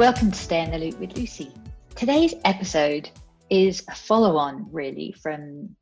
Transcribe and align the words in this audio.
Welcome 0.00 0.30
to 0.30 0.38
Stay 0.38 0.62
in 0.62 0.70
the 0.70 0.78
Loop 0.78 0.98
with 0.98 1.14
Lucy. 1.18 1.52
Today's 1.94 2.32
episode 2.46 3.10
is 3.50 3.84
a 3.86 3.94
follow 3.94 4.38
on, 4.38 4.66
really, 4.72 5.14
from 5.22 5.76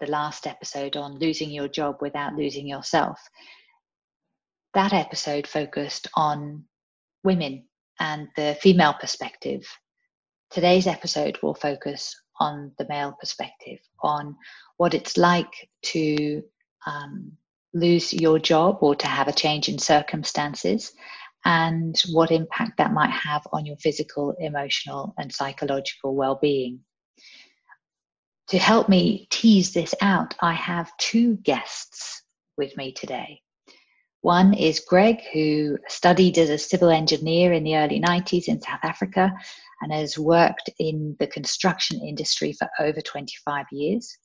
the 0.00 0.10
last 0.10 0.48
episode 0.48 0.96
on 0.96 1.20
losing 1.20 1.48
your 1.48 1.68
job 1.68 1.98
without 2.00 2.34
losing 2.34 2.66
yourself. 2.66 3.20
That 4.74 4.92
episode 4.92 5.46
focused 5.46 6.08
on 6.14 6.64
women 7.22 7.68
and 8.00 8.26
the 8.34 8.58
female 8.60 8.94
perspective. 8.94 9.64
Today's 10.50 10.88
episode 10.88 11.38
will 11.40 11.54
focus 11.54 12.20
on 12.40 12.72
the 12.78 12.86
male 12.88 13.16
perspective, 13.20 13.78
on 14.02 14.34
what 14.76 14.92
it's 14.92 15.16
like 15.16 15.70
to 15.82 16.42
um, 16.84 17.30
lose 17.74 18.12
your 18.12 18.40
job 18.40 18.78
or 18.80 18.96
to 18.96 19.06
have 19.06 19.28
a 19.28 19.32
change 19.32 19.68
in 19.68 19.78
circumstances 19.78 20.90
and 21.44 22.00
what 22.10 22.30
impact 22.30 22.78
that 22.78 22.92
might 22.92 23.10
have 23.10 23.46
on 23.52 23.66
your 23.66 23.76
physical, 23.76 24.34
emotional, 24.38 25.14
and 25.18 25.32
psychological 25.32 26.14
well 26.14 26.38
being. 26.40 26.80
To 28.48 28.58
help 28.58 28.88
me 28.88 29.26
tease 29.30 29.72
this 29.72 29.94
out, 30.00 30.34
I 30.40 30.52
have 30.52 30.96
two 30.98 31.36
guests 31.36 32.22
with 32.56 32.76
me 32.76 32.92
today. 32.92 33.40
One 34.20 34.54
is 34.54 34.84
Greg, 34.86 35.20
who 35.32 35.78
studied 35.88 36.38
as 36.38 36.48
a 36.48 36.58
civil 36.58 36.90
engineer 36.90 37.52
in 37.52 37.64
the 37.64 37.76
early 37.76 38.00
90s 38.00 38.46
in 38.46 38.60
South 38.60 38.84
Africa 38.84 39.32
and 39.80 39.92
has 39.92 40.16
worked 40.16 40.70
in 40.78 41.16
the 41.18 41.26
construction 41.26 42.00
industry 42.00 42.52
for 42.52 42.68
over 42.78 43.00
25 43.00 43.66
years, 43.72 44.16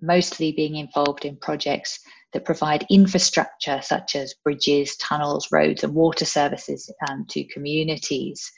mostly 0.00 0.52
being 0.52 0.76
involved 0.76 1.26
in 1.26 1.36
projects 1.36 2.00
that 2.32 2.44
provide 2.44 2.86
infrastructure 2.90 3.80
such 3.82 4.16
as 4.16 4.34
bridges, 4.44 4.96
tunnels, 4.96 5.48
roads, 5.52 5.84
and 5.84 5.94
water 5.94 6.24
services 6.24 6.92
um, 7.08 7.26
to 7.28 7.44
communities. 7.44 8.50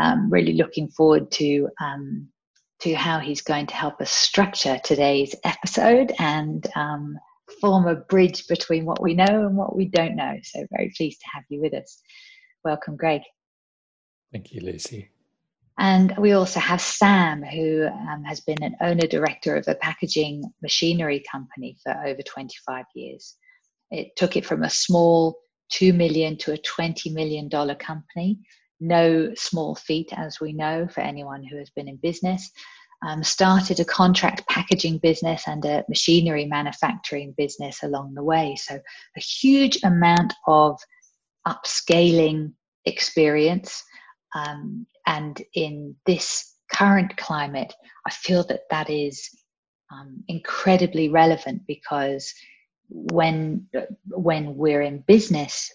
Um, 0.00 0.30
really 0.30 0.52
looking 0.52 0.88
forward 0.88 1.30
to 1.32 1.68
um, 1.80 2.28
to 2.80 2.94
how 2.94 3.18
he's 3.18 3.42
going 3.42 3.66
to 3.66 3.74
help 3.74 4.00
us 4.00 4.10
structure 4.10 4.80
today's 4.82 5.34
episode 5.44 6.12
and 6.18 6.66
um, 6.76 7.18
form 7.60 7.86
a 7.86 7.94
bridge 7.94 8.46
between 8.46 8.86
what 8.86 9.02
we 9.02 9.14
know 9.14 9.46
and 9.46 9.56
what 9.56 9.76
we 9.76 9.86
don't 9.86 10.16
know. 10.16 10.34
So 10.42 10.66
very 10.70 10.92
pleased 10.96 11.20
to 11.20 11.26
have 11.34 11.44
you 11.48 11.60
with 11.60 11.74
us. 11.74 12.00
Welcome, 12.64 12.96
Greg. 12.96 13.22
Thank 14.32 14.52
you, 14.52 14.60
Lucy. 14.62 15.10
And 15.80 16.14
we 16.18 16.32
also 16.32 16.60
have 16.60 16.82
Sam, 16.82 17.42
who 17.42 17.86
um, 17.86 18.22
has 18.24 18.40
been 18.40 18.62
an 18.62 18.76
owner 18.82 19.06
director 19.06 19.56
of 19.56 19.66
a 19.66 19.74
packaging 19.76 20.44
machinery 20.60 21.24
company 21.30 21.78
for 21.82 21.92
over 22.06 22.20
25 22.20 22.84
years. 22.94 23.38
It 23.90 24.14
took 24.14 24.36
it 24.36 24.44
from 24.44 24.62
a 24.62 24.68
small 24.68 25.38
2 25.70 25.94
million 25.94 26.36
to 26.38 26.52
a 26.52 26.58
20 26.58 27.08
million 27.10 27.48
dollar 27.48 27.74
company. 27.74 28.38
No 28.78 29.32
small 29.34 29.74
feat, 29.74 30.10
as 30.14 30.38
we 30.38 30.52
know, 30.52 30.86
for 30.86 31.00
anyone 31.00 31.42
who 31.42 31.56
has 31.56 31.70
been 31.70 31.88
in 31.88 31.96
business. 31.96 32.50
Um, 33.06 33.24
started 33.24 33.80
a 33.80 33.84
contract 33.86 34.46
packaging 34.50 34.98
business 34.98 35.44
and 35.46 35.64
a 35.64 35.82
machinery 35.88 36.44
manufacturing 36.44 37.32
business 37.38 37.82
along 37.82 38.12
the 38.12 38.22
way. 38.22 38.54
So, 38.56 38.74
a 38.74 39.20
huge 39.20 39.78
amount 39.82 40.34
of 40.46 40.78
upscaling 41.48 42.52
experience 42.84 43.82
um, 44.34 44.86
and 45.06 45.42
in 45.54 45.96
this 46.06 46.54
current 46.72 47.16
climate, 47.16 47.72
I 48.06 48.10
feel 48.10 48.44
that 48.44 48.62
that 48.70 48.90
is 48.90 49.28
um, 49.92 50.22
incredibly 50.28 51.08
relevant 51.08 51.62
because 51.66 52.32
when 52.88 53.68
when 54.08 54.56
we're 54.56 54.82
in 54.82 55.04
business, 55.06 55.72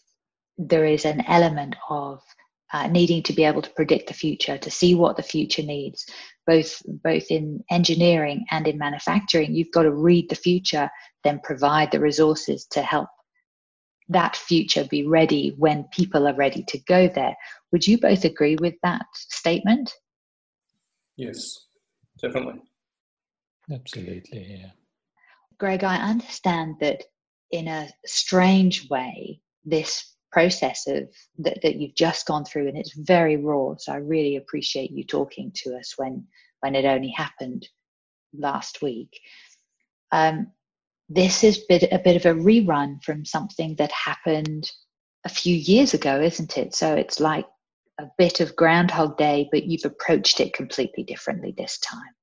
there 0.58 0.86
is 0.86 1.06
an 1.06 1.24
element 1.28 1.76
of 1.90 2.22
uh, 2.74 2.88
needing 2.88 3.24
to 3.24 3.34
be 3.34 3.44
able 3.44 3.62
to 3.62 3.70
predict 3.72 4.08
the 4.08 4.14
future, 4.14 4.58
to 4.58 4.72
see 4.72 4.96
what 4.96 5.16
the 5.16 5.24
future 5.24 5.64
needs, 5.64 6.06
both 6.48 6.82
both 6.86 7.26
in 7.30 7.64
engineering 7.70 8.46
and 8.52 8.68
in 8.68 8.78
manufacturing. 8.78 9.54
You've 9.54 9.72
got 9.72 9.84
to 9.84 9.92
read 9.92 10.30
the 10.30 10.36
future, 10.36 10.90
then 11.24 11.40
provide 11.44 11.92
the 11.92 12.00
resources 12.00 12.66
to 12.72 12.82
help 12.82 13.10
that 14.10 14.36
future 14.36 14.86
be 14.86 15.06
ready 15.06 15.56
when 15.58 15.86
people 15.86 16.28
are 16.28 16.36
ready 16.36 16.64
to 16.68 16.78
go 16.88 17.08
there. 17.08 17.36
Would 17.72 17.88
you 17.88 18.00
both 18.00 18.24
agree 18.24 18.56
with 18.60 18.76
that 18.84 19.06
statement? 19.14 19.94
Yes, 21.18 21.68
definitely. 22.22 22.62
Absolutely, 23.72 24.60
yeah. 24.62 24.70
Greg, 25.58 25.84
I 25.84 25.98
understand 25.98 26.76
that 26.82 27.04
in 27.52 27.68
a 27.68 27.88
strange 28.06 28.90
way, 28.90 29.42
this 29.64 30.16
process 30.32 30.86
of 30.88 31.08
that, 31.40 31.62
that 31.64 31.78
you've 31.78 31.96
just 31.96 32.28
gone 32.28 32.44
through 32.44 32.68
and 32.68 32.78
it's 32.78 32.94
very 32.94 33.38
raw 33.38 33.74
so 33.78 33.94
i 33.94 33.96
really 33.96 34.36
appreciate 34.36 34.92
you 34.92 35.02
talking 35.02 35.50
to 35.56 35.74
us 35.78 35.94
when 35.96 36.28
when 36.60 36.76
it 36.76 36.84
only 36.84 37.10
happened 37.16 37.66
last 38.38 38.82
week 38.82 39.18
um, 40.12 40.48
this 41.10 41.44
is 41.44 41.60
bit, 41.70 41.84
a 41.92 42.00
bit 42.00 42.16
of 42.16 42.26
a 42.26 42.40
rerun 42.40 43.04
from 43.04 43.26
something 43.26 43.76
that 43.76 43.92
happened 43.92 44.72
a 45.26 45.30
few 45.30 45.56
years 45.56 45.94
ago, 45.94 46.22
isn't 46.22 46.58
it? 46.58 46.74
So 46.74 46.96
it's 46.96 47.20
like 47.20 47.46
a 48.00 48.06
bit 48.18 48.40
of 48.40 48.56
Groundhog 48.56 49.18
Day, 49.18 49.48
but 49.52 49.66
you've 49.66 49.86
approached 49.86 50.40
it 50.40 50.54
completely 50.54 51.04
differently 51.04 51.54
this 51.58 51.78
time. 51.80 52.14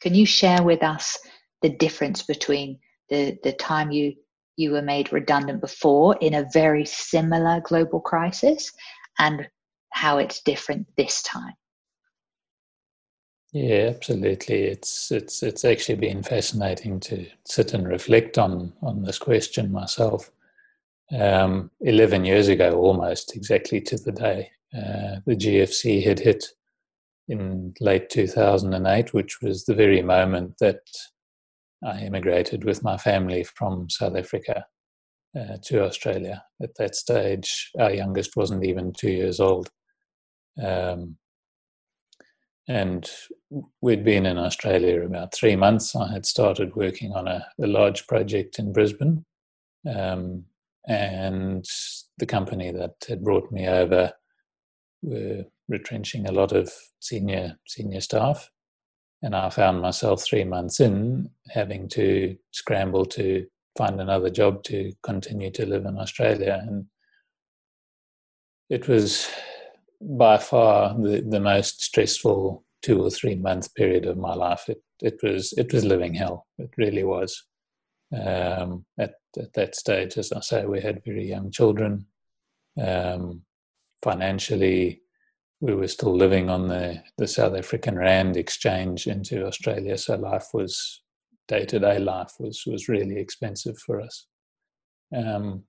Can 0.00 0.14
you 0.14 0.26
share 0.26 0.62
with 0.62 0.82
us 0.82 1.18
the 1.62 1.70
difference 1.70 2.22
between 2.22 2.78
the, 3.08 3.38
the 3.42 3.52
time 3.52 3.90
you, 3.90 4.14
you 4.56 4.72
were 4.72 4.82
made 4.82 5.12
redundant 5.12 5.60
before 5.60 6.16
in 6.20 6.34
a 6.34 6.48
very 6.52 6.84
similar 6.86 7.60
global 7.60 8.00
crisis 8.00 8.72
and 9.18 9.48
how 9.90 10.18
it's 10.18 10.42
different 10.42 10.86
this 10.96 11.22
time? 11.22 11.54
Yeah, 13.52 13.90
absolutely. 13.94 14.62
It's 14.64 15.10
it's 15.10 15.42
it's 15.42 15.64
actually 15.64 15.96
been 15.96 16.22
fascinating 16.22 17.00
to 17.00 17.26
sit 17.44 17.74
and 17.74 17.86
reflect 17.88 18.38
on 18.38 18.72
on 18.82 19.02
this 19.02 19.18
question 19.18 19.72
myself. 19.72 20.30
Um, 21.12 21.70
Eleven 21.80 22.24
years 22.24 22.46
ago, 22.48 22.78
almost 22.78 23.34
exactly 23.36 23.80
to 23.82 23.96
the 23.96 24.12
day, 24.12 24.50
uh, 24.76 25.16
the 25.26 25.34
GFC 25.36 26.04
had 26.04 26.20
hit 26.20 26.44
in 27.28 27.74
late 27.80 28.08
2008, 28.10 29.12
which 29.14 29.42
was 29.42 29.64
the 29.64 29.74
very 29.74 30.02
moment 30.02 30.54
that 30.60 30.82
I 31.84 32.02
immigrated 32.02 32.64
with 32.64 32.84
my 32.84 32.96
family 32.98 33.42
from 33.44 33.90
South 33.90 34.16
Africa 34.16 34.64
uh, 35.38 35.56
to 35.64 35.84
Australia. 35.84 36.44
At 36.62 36.74
that 36.76 36.94
stage, 36.94 37.70
our 37.80 37.92
youngest 37.92 38.36
wasn't 38.36 38.64
even 38.64 38.92
two 38.92 39.10
years 39.10 39.40
old. 39.40 39.70
Um, 40.62 41.16
and 42.70 43.10
we'd 43.80 44.04
been 44.04 44.26
in 44.26 44.38
Australia 44.38 45.02
about 45.02 45.34
three 45.34 45.56
months. 45.56 45.96
I 45.96 46.12
had 46.12 46.24
started 46.24 46.76
working 46.76 47.12
on 47.12 47.26
a, 47.26 47.44
a 47.60 47.66
large 47.66 48.06
project 48.06 48.60
in 48.60 48.72
Brisbane, 48.72 49.24
um, 49.92 50.44
and 50.86 51.64
the 52.18 52.26
company 52.26 52.70
that 52.70 52.94
had 53.08 53.24
brought 53.24 53.50
me 53.50 53.66
over 53.66 54.12
were 55.02 55.44
retrenching 55.68 56.28
a 56.28 56.32
lot 56.32 56.52
of 56.52 56.72
senior 57.00 57.58
senior 57.66 58.00
staff, 58.00 58.48
and 59.20 59.34
I 59.34 59.50
found 59.50 59.82
myself 59.82 60.22
three 60.22 60.44
months 60.44 60.78
in 60.78 61.28
having 61.48 61.88
to 61.88 62.36
scramble 62.52 63.04
to 63.06 63.46
find 63.76 64.00
another 64.00 64.30
job 64.30 64.62
to 64.64 64.92
continue 65.02 65.50
to 65.50 65.66
live 65.66 65.86
in 65.86 65.98
Australia, 65.98 66.64
and 66.64 66.84
it 68.68 68.86
was 68.86 69.28
by 70.00 70.38
far 70.38 70.94
the, 70.94 71.22
the 71.28 71.40
most 71.40 71.82
stressful 71.82 72.64
two 72.82 73.02
or 73.02 73.10
three 73.10 73.34
month 73.34 73.74
period 73.74 74.06
of 74.06 74.16
my 74.16 74.34
life. 74.34 74.68
It 74.68 74.82
it 75.02 75.20
was 75.22 75.52
it 75.56 75.72
was 75.72 75.84
living 75.84 76.14
hell. 76.14 76.46
It 76.58 76.70
really 76.76 77.04
was. 77.04 77.44
Um, 78.12 78.84
at 78.98 79.14
at 79.38 79.52
that 79.54 79.76
stage, 79.76 80.16
as 80.18 80.32
I 80.32 80.40
say, 80.40 80.66
we 80.66 80.80
had 80.80 81.04
very 81.04 81.26
young 81.26 81.50
children. 81.50 82.06
Um, 82.80 83.42
financially, 84.02 85.02
we 85.60 85.74
were 85.74 85.88
still 85.88 86.14
living 86.14 86.48
on 86.48 86.68
the 86.68 87.02
the 87.18 87.28
South 87.28 87.54
African 87.54 87.96
rand 87.96 88.36
exchange 88.36 89.06
into 89.06 89.46
Australia, 89.46 89.96
so 89.98 90.16
life 90.16 90.48
was 90.54 91.02
day 91.48 91.64
to 91.66 91.78
day 91.78 91.98
life 91.98 92.32
was 92.38 92.64
was 92.66 92.88
really 92.88 93.18
expensive 93.18 93.78
for 93.78 94.00
us. 94.00 94.26
Um, 95.14 95.64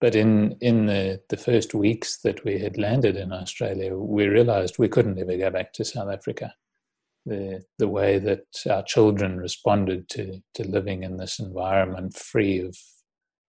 but 0.00 0.14
in 0.14 0.56
in 0.60 0.86
the, 0.86 1.20
the 1.28 1.36
first 1.36 1.74
weeks 1.74 2.20
that 2.22 2.44
we 2.44 2.58
had 2.58 2.78
landed 2.78 3.16
in 3.16 3.32
Australia, 3.32 3.96
we 3.96 4.26
realized 4.26 4.76
we 4.78 4.88
couldn't 4.88 5.18
ever 5.18 5.36
go 5.36 5.50
back 5.50 5.72
to 5.74 5.84
South 5.84 6.10
Africa. 6.10 6.54
The 7.26 7.62
the 7.78 7.88
way 7.88 8.18
that 8.18 8.46
our 8.70 8.82
children 8.84 9.38
responded 9.38 10.08
to 10.10 10.40
to 10.54 10.68
living 10.68 11.02
in 11.02 11.16
this 11.16 11.38
environment 11.38 12.16
free 12.16 12.60
of 12.60 12.76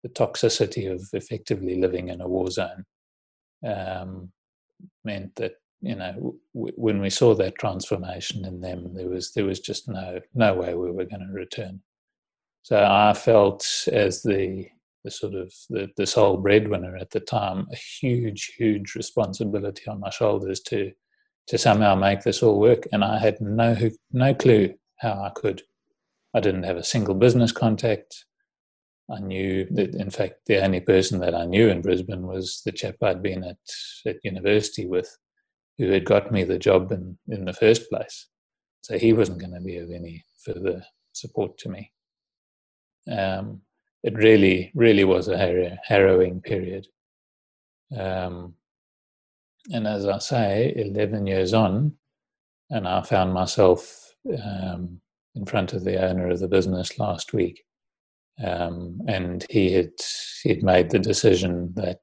the 0.02 0.08
toxicity 0.08 0.92
of 0.92 1.02
effectively 1.12 1.80
living 1.80 2.08
in 2.08 2.20
a 2.20 2.28
war 2.28 2.50
zone 2.50 2.84
um, 3.64 4.32
meant 5.04 5.34
that 5.36 5.54
you 5.80 5.94
know 5.94 6.36
w- 6.54 6.74
when 6.76 7.00
we 7.00 7.10
saw 7.10 7.34
that 7.36 7.58
transformation 7.58 8.44
in 8.44 8.60
them, 8.60 8.94
there 8.94 9.08
was 9.08 9.32
there 9.32 9.46
was 9.46 9.60
just 9.60 9.88
no 9.88 10.20
no 10.34 10.54
way 10.54 10.74
we 10.74 10.90
were 10.90 11.04
going 11.04 11.26
to 11.26 11.32
return. 11.32 11.80
So 12.62 12.84
I 12.84 13.12
felt 13.14 13.66
as 13.92 14.22
the 14.22 14.66
the 15.04 15.10
sort 15.10 15.34
of 15.34 15.52
the, 15.70 15.88
the 15.96 16.06
sole 16.06 16.36
breadwinner 16.36 16.96
at 16.96 17.10
the 17.10 17.20
time, 17.20 17.66
a 17.72 17.76
huge, 17.76 18.54
huge 18.56 18.94
responsibility 18.94 19.82
on 19.88 20.00
my 20.00 20.10
shoulders 20.10 20.60
to 20.60 20.92
to 21.48 21.58
somehow 21.58 21.94
make 21.94 22.22
this 22.22 22.40
all 22.42 22.60
work. 22.60 22.86
And 22.92 23.04
I 23.04 23.18
had 23.18 23.40
no 23.40 23.76
no 24.12 24.34
clue 24.34 24.74
how 24.98 25.22
I 25.22 25.30
could. 25.34 25.62
I 26.34 26.40
didn't 26.40 26.62
have 26.62 26.76
a 26.76 26.84
single 26.84 27.14
business 27.14 27.52
contact. 27.52 28.24
I 29.10 29.18
knew 29.18 29.66
that, 29.72 29.94
in 29.94 30.10
fact, 30.10 30.46
the 30.46 30.62
only 30.62 30.80
person 30.80 31.20
that 31.20 31.34
I 31.34 31.44
knew 31.44 31.68
in 31.68 31.82
Brisbane 31.82 32.26
was 32.26 32.62
the 32.64 32.72
chap 32.72 32.94
I'd 33.02 33.22
been 33.22 33.44
at, 33.44 33.58
at 34.06 34.24
university 34.24 34.86
with, 34.86 35.14
who 35.76 35.90
had 35.90 36.04
got 36.04 36.32
me 36.32 36.44
the 36.44 36.58
job 36.58 36.92
in, 36.92 37.18
in 37.28 37.44
the 37.44 37.52
first 37.52 37.90
place. 37.90 38.28
So 38.82 38.96
he 38.96 39.12
wasn't 39.12 39.40
going 39.40 39.54
to 39.54 39.60
be 39.60 39.76
of 39.78 39.90
any 39.90 40.24
further 40.44 40.82
support 41.12 41.58
to 41.58 41.68
me. 41.68 41.92
Um, 43.10 43.60
it 44.02 44.14
really, 44.14 44.72
really 44.74 45.04
was 45.04 45.28
a 45.28 45.38
harrow, 45.38 45.76
harrowing 45.84 46.40
period. 46.40 46.86
Um, 47.96 48.54
and 49.70 49.86
as 49.86 50.06
I 50.06 50.18
say, 50.18 50.72
11 50.76 51.26
years 51.26 51.54
on, 51.54 51.92
and 52.70 52.88
I 52.88 53.02
found 53.02 53.32
myself 53.32 54.14
um, 54.42 55.00
in 55.34 55.46
front 55.46 55.72
of 55.72 55.84
the 55.84 56.02
owner 56.02 56.28
of 56.30 56.40
the 56.40 56.48
business 56.48 56.98
last 56.98 57.32
week. 57.32 57.62
Um, 58.42 59.00
and 59.06 59.44
he 59.50 59.72
had 59.72 59.92
he'd 60.42 60.62
made 60.62 60.90
the 60.90 60.98
decision 60.98 61.72
that 61.76 62.00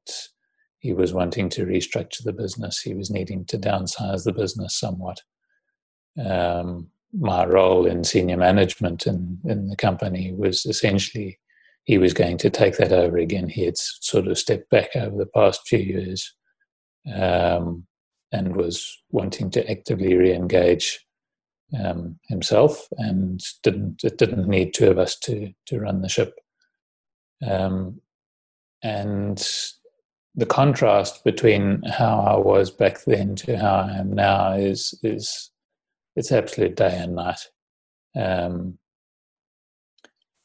he 0.80 0.94
was 0.94 1.14
wanting 1.14 1.50
to 1.50 1.66
restructure 1.66 2.24
the 2.24 2.32
business. 2.32 2.80
He 2.80 2.94
was 2.94 3.10
needing 3.10 3.46
to 3.46 3.58
downsize 3.58 4.24
the 4.24 4.32
business 4.32 4.80
somewhat. 4.80 5.20
Um, 6.24 6.88
my 7.14 7.46
role 7.46 7.86
in 7.86 8.04
senior 8.04 8.38
management 8.38 9.08
in, 9.08 9.40
in 9.46 9.68
the 9.68 9.76
company 9.76 10.34
was 10.34 10.66
essentially 10.66 11.40
he 11.90 11.98
was 11.98 12.14
going 12.14 12.38
to 12.38 12.52
take 12.52 12.78
that 12.78 12.92
over 12.92 13.18
again. 13.18 13.50
He 13.50 13.66
had 13.66 13.76
sort 13.76 14.28
of 14.28 14.38
stepped 14.38 14.70
back 14.70 14.96
over 14.96 15.18
the 15.18 15.26
past 15.26 15.68
few 15.68 15.80
years 15.80 16.36
um, 17.12 17.88
and 18.32 18.56
was 18.56 18.96
wanting 19.10 19.50
to 19.50 19.68
actively 19.68 20.14
re-engage 20.16 21.04
um, 21.84 22.20
himself, 22.28 22.88
and 23.00 23.42
didn't 23.64 24.04
it 24.04 24.20
didn't 24.20 24.48
need 24.48 24.76
two 24.76 24.92
of 24.92 25.00
us 25.00 25.18
to 25.22 25.52
to 25.66 25.80
run 25.80 26.04
the 26.04 26.10
ship. 26.10 26.36
Um, 27.44 28.00
and 28.84 29.40
the 30.36 30.46
contrast 30.46 31.24
between 31.24 31.82
how 31.82 32.20
I 32.20 32.38
was 32.38 32.70
back 32.70 33.04
then 33.06 33.36
to 33.38 33.58
how 33.58 33.78
I 33.78 33.98
am 33.98 34.14
now 34.14 34.54
is 34.54 34.94
is 35.02 35.50
it's 36.16 36.32
absolute 36.32 36.76
day 36.76 36.96
and 37.00 37.16
night. 37.16 37.42
Um, 38.16 38.78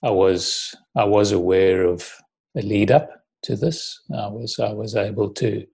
I 0.04 0.10
was 0.10 0.74
I 0.94 1.04
was 1.04 1.32
aware 1.32 1.86
of 1.86 2.08
a 2.56 2.60
lead 2.60 2.90
up 2.90 3.08
to 3.44 3.56
this. 3.56 4.00
I 4.14 4.28
was 4.28 4.58
I 4.58 4.72
was 4.72 4.94
able 4.94 5.30
to 5.30 5.66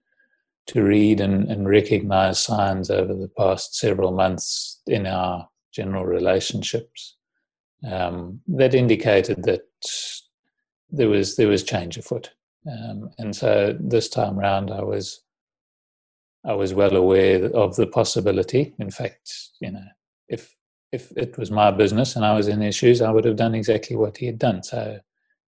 to 0.68 0.82
read 0.82 1.20
and, 1.20 1.50
and 1.50 1.68
recognize 1.68 2.38
signs 2.38 2.90
over 2.90 3.12
the 3.12 3.30
past 3.36 3.74
several 3.74 4.12
months 4.12 4.80
in 4.86 5.04
our 5.06 5.48
general 5.72 6.04
relationships 6.04 7.16
um, 7.90 8.40
that 8.46 8.74
indicated 8.74 9.42
that 9.42 9.62
there 10.90 11.08
was 11.08 11.34
there 11.34 11.48
was 11.48 11.64
change 11.64 11.98
afoot. 11.98 12.30
Um, 12.70 13.10
and 13.18 13.34
so 13.34 13.76
this 13.80 14.08
time 14.08 14.38
round, 14.38 14.70
I 14.70 14.82
was 14.82 15.22
I 16.44 16.54
was 16.54 16.72
well 16.72 16.94
aware 16.94 17.46
of 17.46 17.74
the 17.74 17.88
possibility. 17.88 18.74
In 18.78 18.92
fact, 18.92 19.32
you 19.60 19.72
know, 19.72 19.86
if 20.28 20.54
if 20.92 21.12
it 21.16 21.38
was 21.38 21.50
my 21.50 21.70
business 21.70 22.16
and 22.16 22.25
I 22.25 22.34
was 22.34 22.48
in 22.48 22.60
his 22.60 22.75
shoes, 22.75 23.00
I 23.00 23.10
would 23.10 23.25
have 23.25 23.37
done 23.37 23.54
exactly 23.54 23.96
what 23.96 24.16
he 24.16 24.26
had 24.26 24.38
done. 24.38 24.62
So 24.62 24.98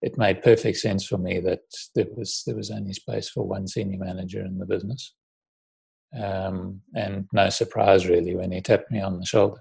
it 0.01 0.19
made 0.19 0.43
perfect 0.43 0.79
sense 0.79 1.07
for 1.07 1.19
me 1.19 1.41
that 1.41 1.63
there 1.95 2.07
was 2.17 2.43
there 2.47 2.57
was 2.57 2.71
only 2.71 2.93
space 2.93 3.29
for 3.29 3.47
one 3.47 3.67
senior 3.67 3.99
manager 3.99 4.45
in 4.45 4.59
the 4.59 4.67
business, 4.67 5.15
um, 6.21 6.81
and 6.95 7.29
no 7.33 7.49
surprise 7.49 8.07
really 8.07 8.37
when 8.37 8.53
he 8.53 8.61
tapped 8.61 8.91
me 8.91 9.01
on 9.01 9.19
the 9.19 9.27
shoulder. 9.27 9.61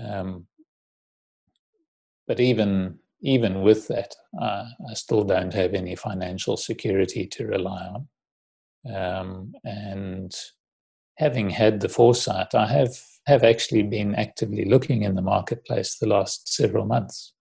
Um, 0.00 0.46
but 2.26 2.40
even 2.40 2.98
even 3.22 3.62
with 3.62 3.88
that, 3.88 4.14
I, 4.40 4.68
I, 4.90 4.94
still 4.94 5.24
don't 5.24 5.54
have 5.54 5.72
any 5.72 5.96
financial 5.96 6.56
security 6.56 7.26
to 7.28 7.46
rely 7.46 7.88
on. 7.88 8.94
Um, 8.94 9.54
and 9.64 10.32
having 11.16 11.48
had 11.48 11.80
the 11.80 11.88
foresight, 11.88 12.54
I 12.54 12.66
have 12.66 12.94
have 13.26 13.42
actually 13.42 13.82
been 13.82 14.14
actively 14.14 14.64
looking 14.64 15.02
in 15.02 15.14
the 15.14 15.22
marketplace 15.22 15.98
the 15.98 16.06
last 16.06 16.52
several 16.52 16.86
months, 16.86 17.32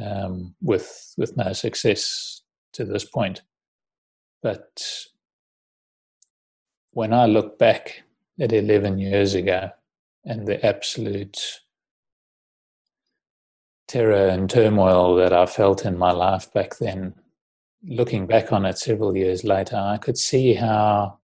um, 0.00 0.54
with 0.60 1.14
with 1.16 1.36
no 1.36 1.52
success 1.52 2.42
to 2.72 2.84
this 2.84 3.04
point. 3.04 3.42
But 4.42 4.82
when 6.92 7.12
I 7.12 7.26
look 7.26 7.58
back 7.58 8.02
at 8.40 8.52
11 8.52 8.98
years 8.98 9.34
ago 9.34 9.70
and 10.24 10.46
the 10.46 10.64
absolute 10.64 11.60
terror 13.88 14.28
and 14.28 14.50
turmoil 14.50 15.14
that 15.16 15.32
I 15.32 15.46
felt 15.46 15.84
in 15.84 15.96
my 15.96 16.10
life 16.10 16.52
back 16.52 16.78
then, 16.78 17.14
looking 17.84 18.26
back 18.26 18.52
on 18.52 18.66
it 18.66 18.78
several 18.78 19.16
years 19.16 19.44
later, 19.44 19.76
I 19.76 19.98
could 19.98 20.18
see 20.18 20.54
how 20.54 21.18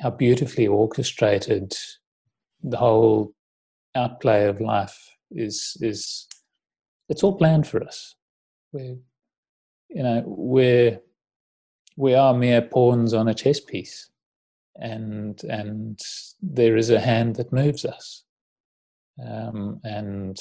how 0.00 0.10
beautifully 0.10 0.68
orchestrated 0.68 1.74
the 2.62 2.76
whole 2.76 3.32
outplay 3.94 4.46
of 4.46 4.60
life 4.60 4.98
is 5.30 5.76
is 5.80 6.26
it's 7.08 7.22
all 7.22 7.36
planned 7.36 7.66
for 7.66 7.82
us. 7.82 8.14
We 8.72 8.98
you 9.88 10.02
know 10.02 10.22
we're 10.26 11.00
we 11.96 12.14
are 12.14 12.34
mere 12.34 12.62
pawns 12.62 13.14
on 13.14 13.28
a 13.28 13.34
chess 13.34 13.60
piece 13.60 14.10
and 14.76 15.42
and 15.44 15.98
there 16.40 16.76
is 16.76 16.90
a 16.90 17.00
hand 17.00 17.36
that 17.36 17.52
moves 17.52 17.84
us 17.84 18.24
um, 19.24 19.80
and 19.84 20.38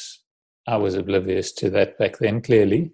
I 0.67 0.77
was 0.77 0.95
oblivious 0.95 1.51
to 1.53 1.69
that 1.71 1.97
back 1.97 2.17
then, 2.19 2.41
clearly. 2.41 2.91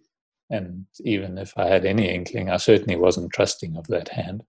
And 0.49 0.85
even 1.01 1.37
if 1.37 1.53
I 1.57 1.67
had 1.67 1.85
any 1.85 2.09
inkling, 2.09 2.49
I 2.49 2.57
certainly 2.57 2.95
wasn't 2.95 3.33
trusting 3.33 3.75
of 3.75 3.87
that 3.87 4.09
hand. 4.09 4.43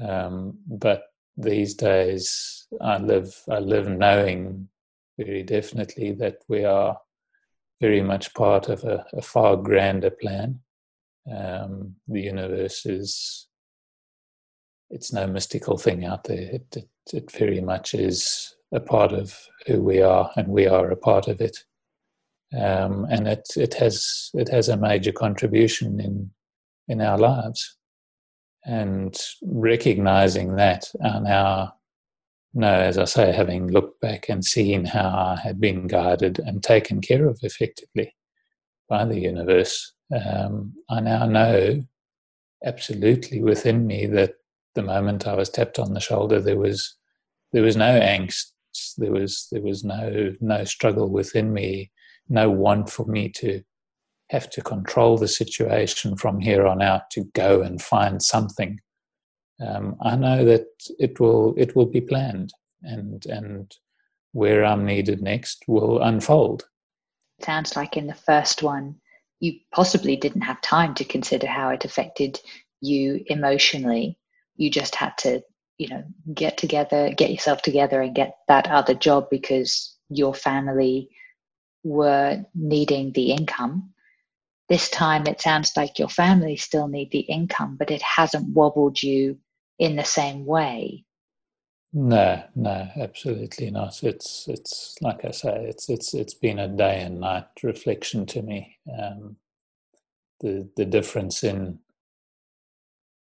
Um, 0.00 0.58
but 0.66 1.04
these 1.38 1.74
days, 1.74 2.66
I 2.80 2.98
live, 2.98 3.34
I 3.48 3.58
live 3.58 3.88
knowing 3.88 4.68
very 5.18 5.42
definitely 5.42 6.12
that 6.12 6.38
we 6.48 6.64
are 6.64 6.98
very 7.80 8.02
much 8.02 8.34
part 8.34 8.68
of 8.68 8.84
a, 8.84 9.06
a 9.12 9.22
far 9.22 9.56
grander 9.56 10.10
plan. 10.10 10.60
Um, 11.32 11.96
the 12.06 12.22
universe 12.22 12.84
is, 12.86 13.48
it's 14.90 15.12
no 15.12 15.26
mystical 15.26 15.78
thing 15.78 16.04
out 16.04 16.24
there. 16.24 16.50
It, 16.54 16.76
it, 16.76 16.88
it 17.12 17.32
very 17.32 17.60
much 17.60 17.94
is 17.94 18.54
a 18.72 18.80
part 18.80 19.12
of 19.12 19.34
who 19.66 19.80
we 19.82 20.02
are, 20.02 20.30
and 20.36 20.48
we 20.48 20.66
are 20.66 20.90
a 20.90 20.96
part 20.96 21.28
of 21.28 21.40
it 21.40 21.64
um, 22.56 23.06
and 23.10 23.28
it 23.28 23.46
it 23.56 23.74
has 23.74 24.30
it 24.34 24.48
has 24.48 24.68
a 24.68 24.76
major 24.76 25.12
contribution 25.12 26.00
in 26.00 26.30
in 26.88 27.00
our 27.00 27.18
lives. 27.18 27.76
And 28.64 29.16
recognizing 29.42 30.56
that, 30.56 30.90
and 31.00 31.24
now, 31.24 31.74
no, 32.54 32.68
as 32.68 32.98
I 32.98 33.04
say, 33.04 33.32
having 33.32 33.68
looked 33.68 34.00
back 34.00 34.28
and 34.28 34.44
seen 34.44 34.84
how 34.84 35.08
I 35.08 35.40
had 35.40 35.60
been 35.60 35.86
guided 35.86 36.38
and 36.40 36.62
taken 36.62 37.00
care 37.00 37.26
of 37.26 37.38
effectively 37.42 38.14
by 38.88 39.04
the 39.04 39.18
universe, 39.18 39.92
um, 40.14 40.74
I 40.90 41.00
now 41.00 41.26
know 41.26 41.82
absolutely 42.64 43.42
within 43.42 43.86
me 43.86 44.06
that 44.06 44.34
the 44.74 44.82
moment 44.82 45.26
I 45.26 45.34
was 45.34 45.50
tapped 45.50 45.78
on 45.78 45.94
the 45.94 46.00
shoulder, 46.00 46.40
there 46.40 46.58
was 46.58 46.96
there 47.52 47.62
was 47.62 47.76
no 47.76 47.98
angst, 47.98 48.52
there 48.98 49.12
was 49.12 49.48
there 49.50 49.62
was 49.62 49.84
no 49.84 50.34
no 50.40 50.64
struggle 50.64 51.08
within 51.08 51.52
me 51.52 51.90
no 52.28 52.50
want 52.50 52.90
for 52.90 53.06
me 53.06 53.28
to 53.30 53.62
have 54.30 54.50
to 54.50 54.62
control 54.62 55.16
the 55.16 55.28
situation 55.28 56.16
from 56.16 56.38
here 56.38 56.66
on 56.66 56.82
out 56.82 57.10
to 57.12 57.24
go 57.34 57.62
and 57.62 57.80
find 57.80 58.22
something. 58.22 58.78
Um, 59.66 59.96
I 60.02 60.16
know 60.16 60.44
that 60.44 60.66
it 60.98 61.18
will 61.18 61.54
it 61.56 61.74
will 61.74 61.86
be 61.86 62.00
planned 62.00 62.52
and 62.82 63.24
and 63.26 63.74
where 64.32 64.64
I'm 64.64 64.84
needed 64.84 65.22
next 65.22 65.64
will 65.66 66.02
unfold. 66.02 66.64
Sounds 67.42 67.76
like 67.76 67.96
in 67.96 68.06
the 68.06 68.14
first 68.14 68.62
one, 68.62 68.96
you 69.40 69.54
possibly 69.72 70.16
didn't 70.16 70.42
have 70.42 70.60
time 70.60 70.94
to 70.94 71.04
consider 71.04 71.46
how 71.46 71.70
it 71.70 71.84
affected 71.84 72.40
you 72.80 73.24
emotionally. 73.26 74.18
You 74.56 74.70
just 74.70 74.94
had 74.94 75.16
to, 75.18 75.42
you 75.78 75.88
know, 75.88 76.04
get 76.34 76.58
together, 76.58 77.12
get 77.16 77.30
yourself 77.30 77.62
together, 77.62 78.02
and 78.02 78.14
get 78.14 78.36
that 78.48 78.68
other 78.68 78.94
job 78.94 79.28
because 79.30 79.96
your 80.08 80.34
family 80.34 81.10
were 81.84 82.44
needing 82.54 83.12
the 83.12 83.30
income. 83.30 83.90
This 84.68 84.90
time 84.90 85.26
it 85.26 85.40
sounds 85.40 85.72
like 85.76 85.98
your 85.98 86.08
family 86.08 86.56
still 86.56 86.88
need 86.88 87.10
the 87.10 87.20
income, 87.20 87.76
but 87.78 87.90
it 87.90 88.02
hasn't 88.02 88.54
wobbled 88.54 89.02
you 89.02 89.38
in 89.78 89.96
the 89.96 90.04
same 90.04 90.44
way. 90.44 91.04
No, 91.92 92.42
no, 92.54 92.88
absolutely 93.00 93.70
not. 93.70 94.02
It's 94.04 94.46
it's 94.46 94.96
like 95.00 95.24
I 95.24 95.30
say, 95.30 95.64
it's 95.68 95.88
it's 95.88 96.12
it's 96.12 96.34
been 96.34 96.58
a 96.58 96.68
day 96.68 97.00
and 97.00 97.20
night 97.20 97.46
reflection 97.62 98.26
to 98.26 98.42
me. 98.42 98.76
Um, 99.00 99.36
the, 100.40 100.68
the 100.76 100.84
difference 100.84 101.42
in 101.42 101.78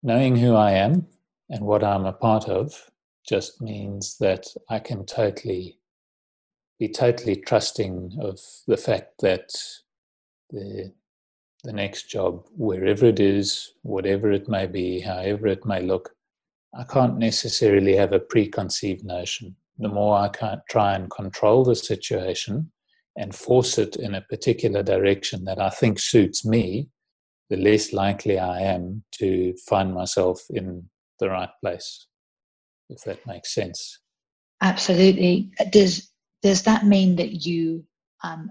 knowing 0.02 0.36
who 0.36 0.56
I 0.56 0.72
am 0.72 1.08
and 1.50 1.66
what 1.66 1.84
I'm 1.84 2.06
a 2.06 2.14
part 2.14 2.50
of 2.50 2.90
just 3.28 3.62
means 3.62 4.18
that 4.20 4.48
I 4.70 4.80
can 4.80 5.06
totally 5.06 5.80
be 6.80 6.90
totally 6.90 7.36
trusting 7.36 8.18
of 8.22 8.40
the 8.68 8.78
fact 8.78 9.22
that 9.22 9.52
the 10.50 10.92
the 11.64 11.74
next 11.74 12.10
job, 12.10 12.46
wherever 12.56 13.06
it 13.06 13.20
is, 13.20 13.74
whatever 13.84 14.32
it 14.32 14.50
may 14.50 14.68
be, 14.68 15.00
however 15.00 15.48
it 15.48 15.66
may 15.66 15.82
look, 15.82 16.12
I 16.76 16.84
can't 16.84 17.18
necessarily 17.18 17.96
have 17.96 18.14
a 18.14 18.20
preconceived 18.20 19.06
notion. 19.06 19.56
The 19.80 19.90
more 19.90 20.18
I 20.18 20.28
can 20.30 20.62
try 20.70 20.96
and 20.96 21.10
control 21.10 21.64
the 21.64 21.76
situation 21.76 22.72
and 23.16 23.34
force 23.34 23.78
it 23.78 23.96
in 23.96 24.16
a 24.16 24.22
particular 24.22 24.84
direction 24.84 25.46
that 25.46 25.60
I 25.60 25.70
think 25.70 26.00
suits 26.00 26.46
me, 26.46 26.90
the 27.50 27.58
less 27.58 27.94
likely 27.94 28.40
I 28.40 28.62
am 28.62 29.04
to 29.20 29.54
find 29.68 29.94
myself 29.94 30.42
in 30.50 30.90
the 31.20 31.30
right 31.30 31.50
place, 31.62 32.08
if 32.90 33.04
that 33.04 33.26
makes 33.28 33.54
sense. 33.54 34.00
Absolutely. 34.62 35.52
Does 35.70 36.10
does 36.42 36.64
that 36.64 36.86
mean 36.86 37.16
that 37.18 37.46
you 37.46 37.86
um, 38.24 38.50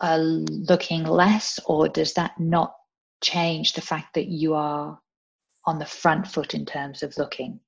are 0.00 0.18
looking 0.18 1.04
less, 1.04 1.60
or 1.66 1.88
does 1.88 2.14
that 2.14 2.38
not 2.38 2.74
change 3.22 3.72
the 3.72 3.80
fact 3.80 4.14
that 4.14 4.26
you 4.26 4.54
are 4.54 4.98
on 5.64 5.78
the 5.78 5.86
front 5.86 6.26
foot 6.26 6.54
in 6.54 6.64
terms 6.64 7.02
of 7.02 7.16
looking? 7.16 7.60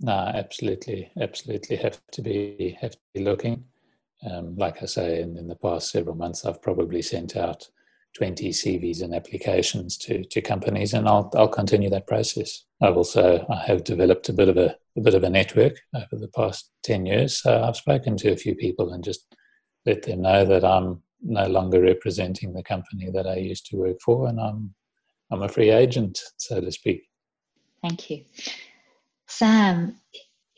No, 0.00 0.12
absolutely, 0.12 1.10
absolutely 1.20 1.76
have 1.76 2.00
to 2.12 2.22
be 2.22 2.76
have 2.80 2.92
to 2.92 2.98
be 3.14 3.20
looking. 3.20 3.64
Um, 4.28 4.56
like 4.56 4.82
I 4.82 4.86
say, 4.86 5.20
in, 5.20 5.36
in 5.36 5.46
the 5.46 5.56
past 5.56 5.90
several 5.90 6.16
months, 6.16 6.44
I've 6.44 6.62
probably 6.62 7.02
sent 7.02 7.36
out 7.36 7.68
20 8.16 8.48
CVs 8.50 9.02
and 9.02 9.14
applications 9.14 9.98
to, 9.98 10.24
to 10.24 10.40
companies, 10.40 10.94
and 10.94 11.08
I'll 11.08 11.30
I'll 11.34 11.48
continue 11.48 11.88
that 11.90 12.06
process. 12.06 12.64
I've 12.82 12.96
also 12.96 13.46
I 13.48 13.64
have 13.66 13.84
developed 13.84 14.28
a 14.28 14.34
bit 14.34 14.48
of 14.48 14.56
a, 14.58 14.76
a 14.96 15.00
bit 15.00 15.14
of 15.14 15.24
a 15.24 15.30
network 15.30 15.80
over 15.94 16.20
the 16.20 16.28
past 16.28 16.70
10 16.82 17.06
years. 17.06 17.40
So 17.42 17.62
I've 17.62 17.76
spoken 17.76 18.16
to 18.18 18.32
a 18.32 18.36
few 18.36 18.54
people 18.54 18.92
and 18.92 19.02
just 19.02 19.26
let 19.86 20.02
them 20.02 20.22
know 20.22 20.44
that 20.44 20.64
I'm 20.64 21.02
no 21.20 21.46
longer 21.46 21.80
representing 21.80 22.52
the 22.52 22.62
company 22.62 23.10
that 23.12 23.26
I 23.26 23.36
used 23.36 23.66
to 23.66 23.76
work 23.76 23.96
for, 24.04 24.28
and 24.28 24.40
I'm 24.40 24.74
I'm 25.30 25.42
a 25.42 25.48
free 25.48 25.70
agent, 25.70 26.20
so 26.36 26.60
to 26.60 26.70
speak. 26.70 27.02
Thank 27.82 28.10
you, 28.10 28.24
Sam. 29.26 30.00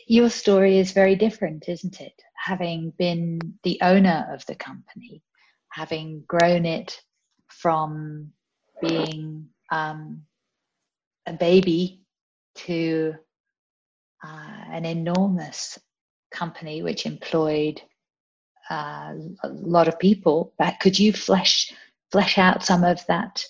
Your 0.06 0.30
story 0.30 0.78
is 0.78 0.92
very 0.92 1.16
different, 1.16 1.68
isn't 1.68 2.00
it? 2.00 2.14
Having 2.36 2.92
been 2.98 3.38
the 3.62 3.78
owner 3.82 4.26
of 4.32 4.44
the 4.46 4.54
company, 4.54 5.22
having 5.70 6.24
grown 6.26 6.64
it 6.64 7.00
from 7.48 8.32
being 8.80 9.48
um, 9.70 10.22
a 11.26 11.32
baby 11.32 12.02
to 12.54 13.14
uh, 14.24 14.64
an 14.70 14.84
enormous 14.84 15.78
company 16.30 16.82
which 16.82 17.06
employed 17.06 17.80
uh, 18.70 19.14
a 19.42 19.48
lot 19.48 19.88
of 19.88 19.98
people. 19.98 20.52
But 20.58 20.80
could 20.80 20.98
you 20.98 21.12
flesh 21.12 21.72
flesh 22.10 22.38
out 22.38 22.64
some 22.64 22.84
of 22.84 23.04
that 23.06 23.44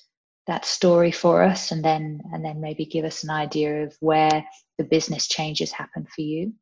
that 0.47 0.65
story 0.65 1.13
for 1.13 1.43
us, 1.43 1.73
and 1.73 1.85
then 1.85 2.21
and 2.33 2.45
then 2.45 2.61
maybe 2.61 2.87
give 2.87 3.05
us 3.05 3.25
an 3.25 3.31
idea 3.31 3.85
of 3.85 3.97
where 4.01 4.45
the 4.79 4.85
business 4.85 5.29
changes 5.29 5.73
happen 5.73 6.07
for 6.15 6.23
you? 6.23 6.53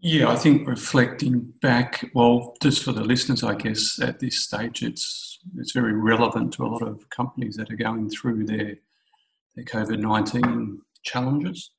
Yeah, 0.00 0.28
I 0.28 0.36
think 0.36 0.68
reflecting 0.68 1.54
back, 1.62 2.10
well, 2.14 2.56
just 2.60 2.84
for 2.84 2.92
the 2.92 3.02
listeners, 3.02 3.42
I 3.42 3.54
guess 3.54 3.98
at 4.02 4.20
this 4.20 4.38
stage, 4.38 4.82
it's 4.82 5.38
it's 5.56 5.72
very 5.72 5.94
relevant 5.94 6.52
to 6.54 6.64
a 6.64 6.68
lot 6.68 6.82
of 6.82 7.08
companies 7.08 7.56
that 7.56 7.70
are 7.70 7.76
going 7.76 8.10
through 8.10 8.44
their 8.44 8.74
their 9.54 9.64
COVID 9.64 10.00
nineteen 10.00 10.80
challenges. 11.04 11.70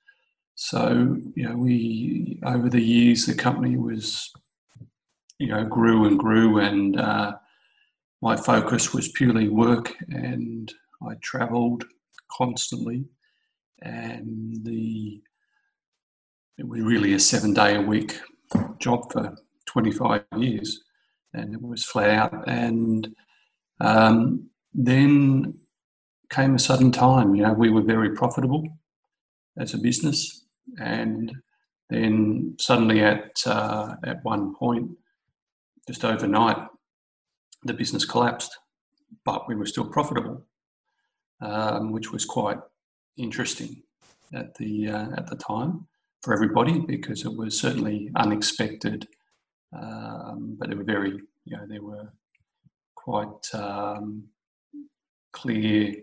So, 0.55 1.17
you 1.35 1.47
know, 1.47 1.55
we 1.57 2.39
over 2.45 2.69
the 2.69 2.81
years 2.81 3.25
the 3.25 3.35
company 3.35 3.77
was 3.77 4.31
you 5.39 5.47
know 5.47 5.65
grew 5.65 6.05
and 6.05 6.19
grew, 6.19 6.59
and 6.59 6.99
uh, 6.99 7.33
my 8.21 8.35
focus 8.35 8.93
was 8.93 9.11
purely 9.11 9.49
work, 9.49 9.93
and 10.09 10.73
I 11.07 11.15
travelled 11.21 11.85
constantly, 12.31 13.05
and 13.81 14.63
the 14.65 15.21
it 16.57 16.67
was 16.67 16.81
really 16.81 17.13
a 17.13 17.19
seven 17.19 17.53
day 17.53 17.75
a 17.75 17.81
week 17.81 18.19
job 18.79 19.11
for 19.11 19.35
25 19.67 20.23
years, 20.37 20.81
and 21.33 21.53
it 21.53 21.61
was 21.61 21.83
flat 21.83 22.09
out. 22.09 22.47
And 22.47 23.13
um, 23.81 24.49
then 24.73 25.55
came 26.29 26.55
a 26.55 26.59
sudden 26.59 26.91
time. 26.91 27.35
You 27.35 27.43
know, 27.43 27.53
we 27.53 27.69
were 27.69 27.81
very 27.81 28.15
profitable 28.15 28.63
as 29.57 29.73
a 29.73 29.77
business, 29.77 30.45
and 30.79 31.31
then 31.89 32.55
suddenly 32.59 33.01
at 33.01 33.31
uh, 33.45 33.95
at 34.05 34.23
one 34.23 34.55
point 34.55 34.91
just 35.87 36.03
overnight, 36.03 36.57
the 37.63 37.73
business 37.73 38.05
collapsed, 38.05 38.57
but 39.23 39.47
we 39.47 39.55
were 39.55 39.65
still 39.65 39.87
profitable, 39.87 40.45
um, 41.41 41.91
which 41.91 42.11
was 42.11 42.25
quite 42.25 42.59
interesting 43.17 43.81
at 44.33 44.55
the 44.55 44.89
uh, 44.89 45.07
at 45.17 45.27
the 45.27 45.35
time 45.35 45.87
for 46.21 46.33
everybody 46.33 46.79
because 46.79 47.23
it 47.23 47.35
was 47.35 47.59
certainly 47.59 48.11
unexpected. 48.15 49.07
Um, 49.73 50.55
but 50.57 50.69
there 50.69 50.77
were 50.77 50.83
very, 50.83 51.21
you 51.45 51.57
know, 51.57 51.65
there 51.67 51.83
were 51.83 52.11
quite 52.95 53.53
um, 53.53 54.23
clear 55.33 55.95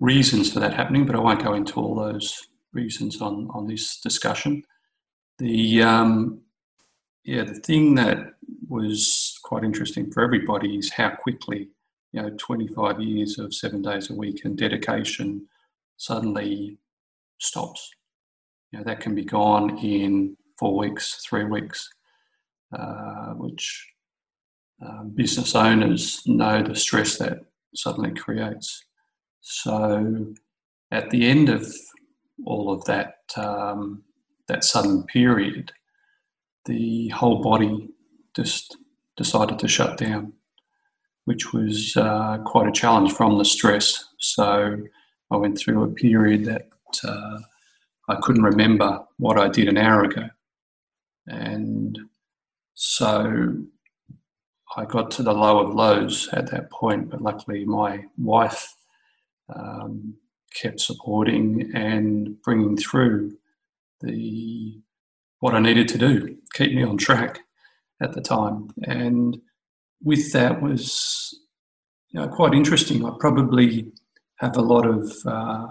reasons 0.00 0.52
for 0.52 0.60
that 0.60 0.74
happening. 0.74 1.04
But 1.04 1.16
I 1.16 1.20
won't 1.20 1.42
go 1.42 1.54
into 1.54 1.74
all 1.74 1.94
those 1.94 2.48
reasons 2.72 3.20
on 3.20 3.48
on 3.52 3.66
this 3.66 4.00
discussion. 4.00 4.62
The 5.38 5.82
um, 5.82 6.40
yeah, 7.28 7.44
the 7.44 7.56
thing 7.56 7.94
that 7.96 8.36
was 8.70 9.38
quite 9.42 9.62
interesting 9.62 10.10
for 10.10 10.22
everybody 10.22 10.78
is 10.78 10.90
how 10.90 11.10
quickly, 11.10 11.68
you 12.12 12.22
know, 12.22 12.30
25 12.38 13.02
years 13.02 13.38
of 13.38 13.52
seven 13.52 13.82
days 13.82 14.08
a 14.08 14.14
week 14.14 14.46
and 14.46 14.56
dedication 14.56 15.46
suddenly 15.98 16.78
stops. 17.38 17.90
You 18.72 18.78
know, 18.78 18.84
that 18.86 19.00
can 19.00 19.14
be 19.14 19.26
gone 19.26 19.76
in 19.76 20.38
four 20.58 20.78
weeks, 20.78 21.22
three 21.28 21.44
weeks, 21.44 21.86
uh, 22.72 23.34
which 23.34 23.86
um, 24.82 25.12
business 25.14 25.54
owners 25.54 26.22
know 26.24 26.62
the 26.62 26.74
stress 26.74 27.18
that 27.18 27.40
suddenly 27.74 28.12
creates. 28.12 28.86
So, 29.42 30.32
at 30.92 31.10
the 31.10 31.28
end 31.28 31.50
of 31.50 31.70
all 32.46 32.72
of 32.72 32.82
that, 32.86 33.16
um, 33.36 34.02
that 34.46 34.64
sudden 34.64 35.02
period, 35.02 35.72
the 36.66 37.08
whole 37.08 37.42
body 37.42 37.88
just 38.34 38.76
decided 39.16 39.58
to 39.58 39.68
shut 39.68 39.96
down, 39.96 40.32
which 41.24 41.52
was 41.52 41.96
uh, 41.96 42.38
quite 42.44 42.68
a 42.68 42.72
challenge 42.72 43.12
from 43.12 43.38
the 43.38 43.44
stress. 43.44 44.04
So 44.18 44.78
I 45.30 45.36
went 45.36 45.58
through 45.58 45.82
a 45.82 45.88
period 45.88 46.44
that 46.46 46.68
uh, 47.04 47.38
I 48.08 48.16
couldn't 48.22 48.42
remember 48.42 49.04
what 49.18 49.38
I 49.38 49.48
did 49.48 49.68
an 49.68 49.76
hour 49.76 50.04
ago. 50.04 50.28
And 51.26 51.98
so 52.74 53.54
I 54.76 54.84
got 54.84 55.10
to 55.12 55.22
the 55.22 55.32
low 55.32 55.58
of 55.58 55.74
lows 55.74 56.28
at 56.32 56.50
that 56.50 56.70
point, 56.70 57.10
but 57.10 57.20
luckily 57.20 57.64
my 57.64 58.04
wife 58.16 58.74
um, 59.54 60.14
kept 60.54 60.80
supporting 60.80 61.70
and 61.74 62.40
bringing 62.42 62.76
through 62.76 63.36
the 64.00 64.80
what 65.40 65.54
I 65.54 65.60
needed 65.60 65.88
to 65.88 65.98
do, 65.98 66.36
keep 66.52 66.74
me 66.74 66.82
on 66.82 66.96
track 66.96 67.40
at 68.00 68.12
the 68.12 68.20
time. 68.20 68.70
And 68.84 69.38
with 70.02 70.32
that 70.32 70.60
was 70.62 71.38
you 72.10 72.20
know, 72.20 72.28
quite 72.28 72.54
interesting. 72.54 73.04
I 73.04 73.12
probably 73.18 73.92
have 74.36 74.56
a 74.56 74.62
lot 74.62 74.86
of 74.86 75.12
uh, 75.26 75.68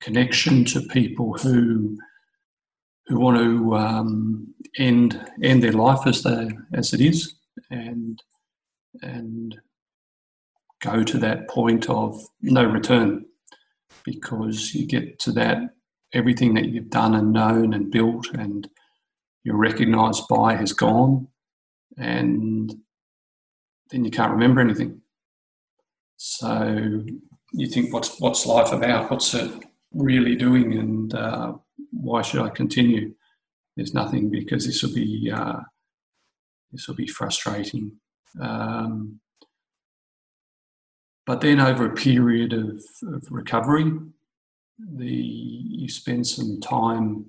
connection 0.00 0.64
to 0.66 0.80
people 0.80 1.34
who 1.34 1.98
who 3.06 3.18
want 3.18 3.38
to 3.38 3.76
um, 3.76 4.54
end 4.78 5.20
end 5.42 5.62
their 5.62 5.72
life 5.72 6.06
as 6.06 6.22
they 6.22 6.48
as 6.74 6.94
it 6.94 7.00
is, 7.00 7.34
and 7.70 8.22
and 9.02 9.60
go 10.80 11.02
to 11.02 11.18
that 11.18 11.48
point 11.48 11.90
of 11.90 12.18
no 12.40 12.64
return, 12.64 13.26
because 14.04 14.74
you 14.74 14.86
get 14.86 15.18
to 15.18 15.32
that 15.32 15.58
everything 16.12 16.54
that 16.54 16.68
you've 16.68 16.90
done 16.90 17.14
and 17.14 17.32
known 17.32 17.72
and 17.74 17.90
built 17.90 18.28
and 18.34 18.68
you're 19.44 19.56
recognized 19.56 20.28
by 20.28 20.54
has 20.54 20.72
gone, 20.72 21.28
and 21.96 22.74
then 23.90 24.04
you 24.04 24.10
can't 24.10 24.32
remember 24.32 24.60
anything. 24.60 25.00
So 26.16 27.04
you 27.52 27.66
think, 27.66 27.92
what's 27.92 28.20
what's 28.20 28.46
life 28.46 28.72
about? 28.72 29.10
What's 29.10 29.32
it 29.34 29.50
really 29.92 30.36
doing? 30.36 30.74
And 30.74 31.14
uh, 31.14 31.54
why 31.90 32.22
should 32.22 32.42
I 32.42 32.50
continue? 32.50 33.14
There's 33.76 33.94
nothing 33.94 34.30
because 34.30 34.66
this 34.66 34.82
will 34.82 34.94
be 34.94 35.32
uh, 35.34 35.60
this 36.72 36.86
will 36.86 36.96
be 36.96 37.06
frustrating. 37.06 37.92
Um, 38.40 39.20
but 41.26 41.40
then 41.40 41.60
over 41.60 41.86
a 41.86 41.94
period 41.94 42.52
of, 42.52 42.82
of 43.06 43.22
recovery, 43.30 43.92
the 44.96 45.06
you 45.06 45.88
spend 45.88 46.26
some 46.26 46.60
time 46.60 47.28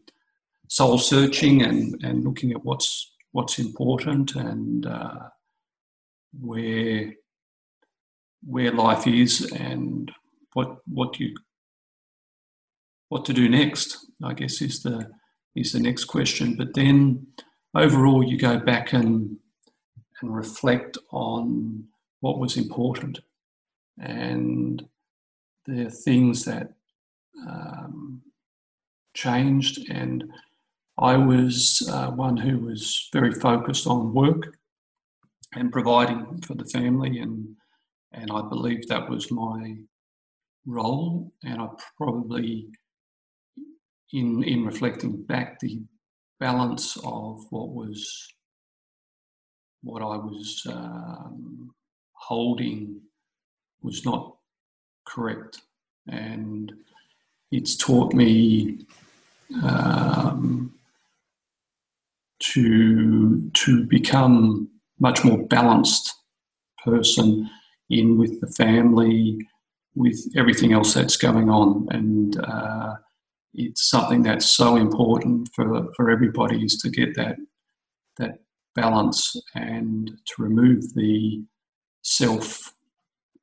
soul 0.67 0.97
searching 0.97 1.63
and, 1.63 2.01
and 2.03 2.23
looking 2.23 2.51
at 2.51 2.63
what's 2.63 3.13
what's 3.31 3.59
important 3.59 4.35
and 4.35 4.85
uh, 4.85 5.19
where 6.39 7.13
where 8.45 8.71
life 8.71 9.05
is 9.07 9.51
and 9.51 10.11
what 10.53 10.77
what 10.87 11.19
you 11.19 11.35
what 13.09 13.25
to 13.25 13.33
do 13.33 13.49
next. 13.49 14.07
I 14.23 14.33
guess 14.33 14.61
is 14.61 14.81
the 14.81 15.11
is 15.55 15.73
the 15.73 15.79
next 15.79 16.05
question. 16.05 16.55
But 16.55 16.73
then 16.73 17.27
overall, 17.75 18.23
you 18.23 18.37
go 18.37 18.59
back 18.59 18.93
and 18.93 19.37
and 20.21 20.35
reflect 20.35 20.97
on 21.11 21.85
what 22.21 22.39
was 22.39 22.55
important 22.55 23.19
and 23.99 24.87
the 25.65 25.89
things 25.89 26.45
that 26.45 26.73
um, 27.47 28.21
changed. 29.13 29.89
And 29.89 30.23
I 30.97 31.17
was 31.17 31.87
uh, 31.91 32.11
one 32.11 32.37
who 32.37 32.59
was 32.59 33.09
very 33.13 33.31
focused 33.31 33.87
on 33.87 34.13
work 34.13 34.55
and 35.55 35.71
providing 35.71 36.41
for 36.41 36.55
the 36.55 36.65
family, 36.65 37.19
and 37.19 37.55
and 38.13 38.29
I 38.31 38.41
believe 38.47 38.87
that 38.87 39.09
was 39.09 39.31
my 39.31 39.75
role. 40.65 41.31
And 41.43 41.61
I 41.61 41.67
probably, 41.97 42.67
in 44.13 44.43
in 44.43 44.65
reflecting 44.65 45.23
back, 45.23 45.59
the 45.59 45.81
balance 46.39 46.97
of 46.97 47.45
what 47.49 47.69
was 47.69 48.27
what 49.83 50.01
I 50.01 50.17
was 50.17 50.61
um, 50.69 51.73
holding 52.13 53.01
was 53.81 54.05
not 54.05 54.35
correct, 55.05 55.61
and 56.07 56.71
it's 57.51 57.75
taught 57.75 58.13
me 58.13 58.85
um, 59.63 60.73
to 62.39 63.49
to 63.51 63.85
become 63.85 64.69
much 64.99 65.23
more 65.23 65.45
balanced 65.47 66.13
person 66.83 67.49
in 67.89 68.17
with 68.17 68.39
the 68.41 68.47
family, 68.47 69.37
with 69.95 70.19
everything 70.35 70.73
else 70.73 70.93
that's 70.93 71.17
going 71.17 71.49
on, 71.49 71.87
and 71.91 72.39
uh, 72.39 72.95
it's 73.53 73.89
something 73.89 74.23
that's 74.23 74.45
so 74.45 74.77
important 74.77 75.49
for 75.53 75.91
for 75.95 76.09
everybody 76.09 76.63
is 76.63 76.77
to 76.77 76.89
get 76.89 77.15
that 77.15 77.35
that 78.17 78.39
balance 78.75 79.35
and 79.55 80.07
to 80.25 80.33
remove 80.43 80.93
the 80.93 81.43
self 82.03 82.73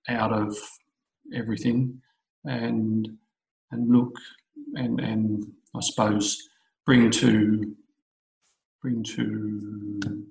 out 0.09 0.33
of 0.33 0.57
everything. 1.35 2.01
And 2.45 3.19
and 3.71 3.91
look 3.91 4.17
and 4.75 5.01
and 5.01 5.45
I 5.75 5.81
suppose 5.81 6.49
bring 6.87 7.11
to 7.11 7.75
bring 8.83 9.03
to 9.05 10.25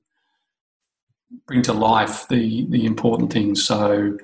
bring 1.46 1.62
to 1.64 1.74
life 1.74 2.28
the 2.28 2.66
the 2.70 2.86
important 2.86 3.32
things. 3.32 3.66
So 3.66 4.18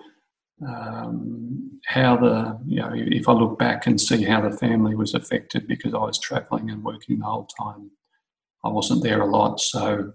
um, 0.66 1.80
how 1.86 2.18
the 2.18 2.60
you 2.66 2.82
know 2.82 2.92
if 2.94 3.28
I 3.28 3.34
look 3.34 3.60
back 3.60 3.88
and 3.88 4.00
see 4.00 4.24
how 4.24 4.42
the 4.42 4.56
family 4.56 4.96
was 4.96 5.14
affected 5.14 5.68
because 5.68 5.94
I 5.94 6.00
was 6.00 6.20
travelling 6.20 6.70
and 6.70 6.84
working 6.84 7.20
the 7.20 7.26
whole 7.26 7.48
time, 7.48 7.92
I 8.64 8.70
wasn't 8.70 9.04
there 9.04 9.22
a 9.22 9.30
lot. 9.30 9.60
So 9.60 10.14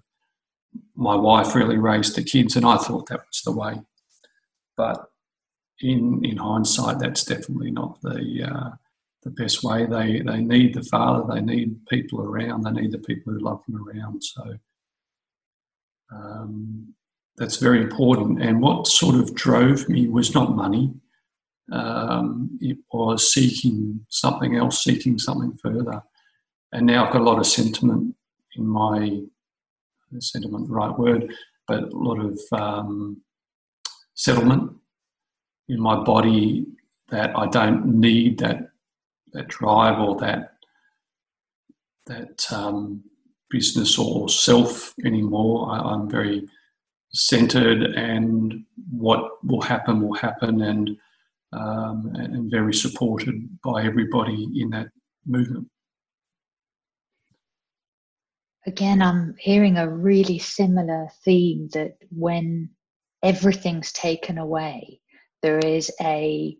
my 0.94 1.14
wife 1.14 1.54
really 1.54 1.78
raised 1.78 2.16
the 2.16 2.24
kids, 2.24 2.56
and 2.56 2.66
I 2.66 2.76
thought 2.76 3.08
that 3.08 3.20
was 3.26 3.42
the 3.44 3.52
way. 3.52 3.80
But 4.76 5.04
in 5.80 6.24
in 6.24 6.36
hindsight, 6.38 6.98
that's 6.98 7.24
definitely 7.24 7.70
not 7.70 8.00
the 8.02 8.50
uh, 8.50 8.70
the 9.22 9.30
best 9.30 9.62
way. 9.64 9.86
They 9.86 10.20
they 10.20 10.40
need 10.40 10.74
the 10.74 10.82
father. 10.84 11.34
They 11.34 11.40
need 11.40 11.86
people 11.86 12.20
around. 12.20 12.62
They 12.62 12.82
need 12.82 12.92
the 12.92 12.98
people 12.98 13.32
who 13.32 13.40
love 13.40 13.62
them 13.66 13.86
around. 13.88 14.22
So 14.22 14.58
um, 16.12 16.94
that's 17.36 17.56
very 17.56 17.82
important. 17.82 18.42
And 18.42 18.60
what 18.60 18.86
sort 18.86 19.16
of 19.16 19.34
drove 19.34 19.88
me 19.88 20.08
was 20.08 20.34
not 20.34 20.56
money. 20.56 20.92
Um, 21.70 22.58
it 22.60 22.78
was 22.92 23.32
seeking 23.32 24.00
something 24.08 24.56
else, 24.56 24.82
seeking 24.82 25.18
something 25.18 25.56
further. 25.62 26.02
And 26.72 26.86
now 26.86 27.06
I've 27.06 27.12
got 27.12 27.22
a 27.22 27.24
lot 27.24 27.38
of 27.38 27.46
sentiment 27.46 28.14
in 28.56 28.66
my 28.66 29.20
sentiment, 30.18 30.68
the 30.68 30.74
right 30.74 30.98
word, 30.98 31.32
but 31.66 31.84
a 31.84 31.96
lot 31.96 32.18
of 32.18 32.40
um, 32.52 33.20
settlement 34.14 34.72
in 35.68 35.80
my 35.80 36.02
body 36.02 36.66
that 37.10 37.36
I 37.36 37.46
don't 37.46 38.00
need 38.00 38.38
that 38.38 38.67
that 39.32 39.48
drive 39.48 39.98
or 40.00 40.18
that 40.20 40.54
that 42.06 42.52
um, 42.52 43.02
business 43.50 43.98
or 43.98 44.28
self 44.28 44.94
anymore. 45.04 45.70
I, 45.70 45.94
am 45.94 46.08
very 46.08 46.48
centered, 47.12 47.82
and 47.82 48.64
what 48.90 49.44
will 49.44 49.60
happen 49.60 50.00
will 50.00 50.14
happen, 50.14 50.62
and 50.62 50.96
um, 51.52 52.12
and 52.14 52.50
very 52.50 52.74
supported 52.74 53.48
by 53.64 53.84
everybody 53.84 54.48
in 54.56 54.70
that 54.70 54.88
movement. 55.26 55.68
Again, 58.66 59.00
I'm 59.00 59.34
hearing 59.38 59.78
a 59.78 59.88
really 59.88 60.38
similar 60.38 61.08
theme 61.24 61.68
that 61.72 61.96
when 62.10 62.68
everything's 63.22 63.92
taken 63.92 64.36
away, 64.36 65.00
there 65.42 65.58
is 65.58 65.90
a 66.02 66.56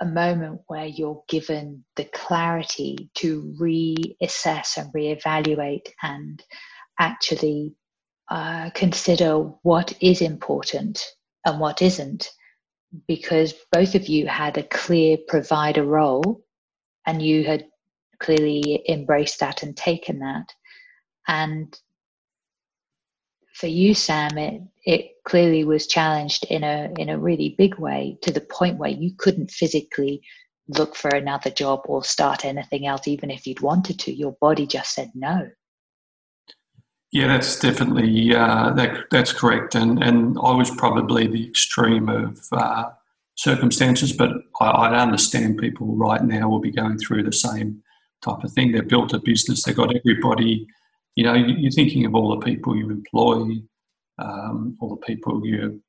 a 0.00 0.06
moment 0.06 0.62
where 0.66 0.86
you're 0.86 1.22
given 1.28 1.84
the 1.96 2.04
clarity 2.04 3.10
to 3.16 3.54
reassess 3.60 4.76
and 4.76 4.92
reevaluate 4.94 5.88
and 6.02 6.42
actually 6.98 7.74
uh, 8.30 8.70
consider 8.70 9.38
what 9.62 9.92
is 10.00 10.22
important 10.22 11.04
and 11.44 11.60
what 11.60 11.82
isn't. 11.82 12.30
Because 13.06 13.54
both 13.70 13.94
of 13.94 14.08
you 14.08 14.26
had 14.26 14.58
a 14.58 14.64
clear 14.64 15.16
provider 15.28 15.84
role 15.84 16.42
and 17.06 17.22
you 17.22 17.44
had 17.44 17.66
clearly 18.18 18.82
embraced 18.88 19.40
that 19.40 19.62
and 19.62 19.76
taken 19.76 20.20
that. 20.20 20.46
And 21.28 21.78
for 23.60 23.66
you, 23.66 23.94
Sam, 23.94 24.38
it 24.38 24.62
it 24.84 25.10
clearly 25.24 25.64
was 25.64 25.86
challenged 25.86 26.44
in 26.46 26.64
a 26.64 26.90
in 26.98 27.10
a 27.10 27.18
really 27.18 27.54
big 27.58 27.78
way 27.78 28.18
to 28.22 28.32
the 28.32 28.40
point 28.40 28.78
where 28.78 28.90
you 28.90 29.12
couldn't 29.16 29.50
physically 29.50 30.22
look 30.68 30.96
for 30.96 31.10
another 31.10 31.50
job 31.50 31.82
or 31.84 32.02
start 32.02 32.44
anything 32.44 32.86
else, 32.86 33.06
even 33.06 33.30
if 33.30 33.46
you'd 33.46 33.60
wanted 33.60 33.98
to. 34.00 34.12
Your 34.12 34.32
body 34.40 34.66
just 34.66 34.94
said 34.94 35.10
no. 35.14 35.50
Yeah, 37.12 37.26
that's 37.26 37.58
definitely 37.58 38.34
uh, 38.34 38.70
that. 38.70 39.10
That's 39.10 39.32
correct, 39.32 39.74
and 39.74 40.02
and 40.02 40.38
I 40.42 40.54
was 40.54 40.70
probably 40.70 41.26
the 41.26 41.46
extreme 41.46 42.08
of 42.08 42.40
uh, 42.52 42.84
circumstances, 43.34 44.12
but 44.12 44.30
I, 44.60 44.70
I 44.70 45.00
understand 45.00 45.58
people 45.58 45.94
right 45.96 46.22
now 46.22 46.48
will 46.48 46.60
be 46.60 46.72
going 46.72 46.98
through 46.98 47.24
the 47.24 47.32
same 47.32 47.82
type 48.22 48.42
of 48.42 48.52
thing. 48.52 48.72
They've 48.72 48.86
built 48.86 49.12
a 49.12 49.18
business, 49.18 49.64
they've 49.64 49.76
got 49.76 49.94
everybody 49.94 50.66
you 51.16 51.24
know, 51.24 51.34
you're 51.34 51.70
thinking 51.70 52.06
of 52.06 52.14
all 52.14 52.30
the 52.30 52.44
people 52.44 52.76
you 52.76 52.90
employ, 52.90 53.56
um, 54.18 54.76
all 54.80 54.90
the 54.90 55.06
people 55.06 55.44
you, 55.44 55.82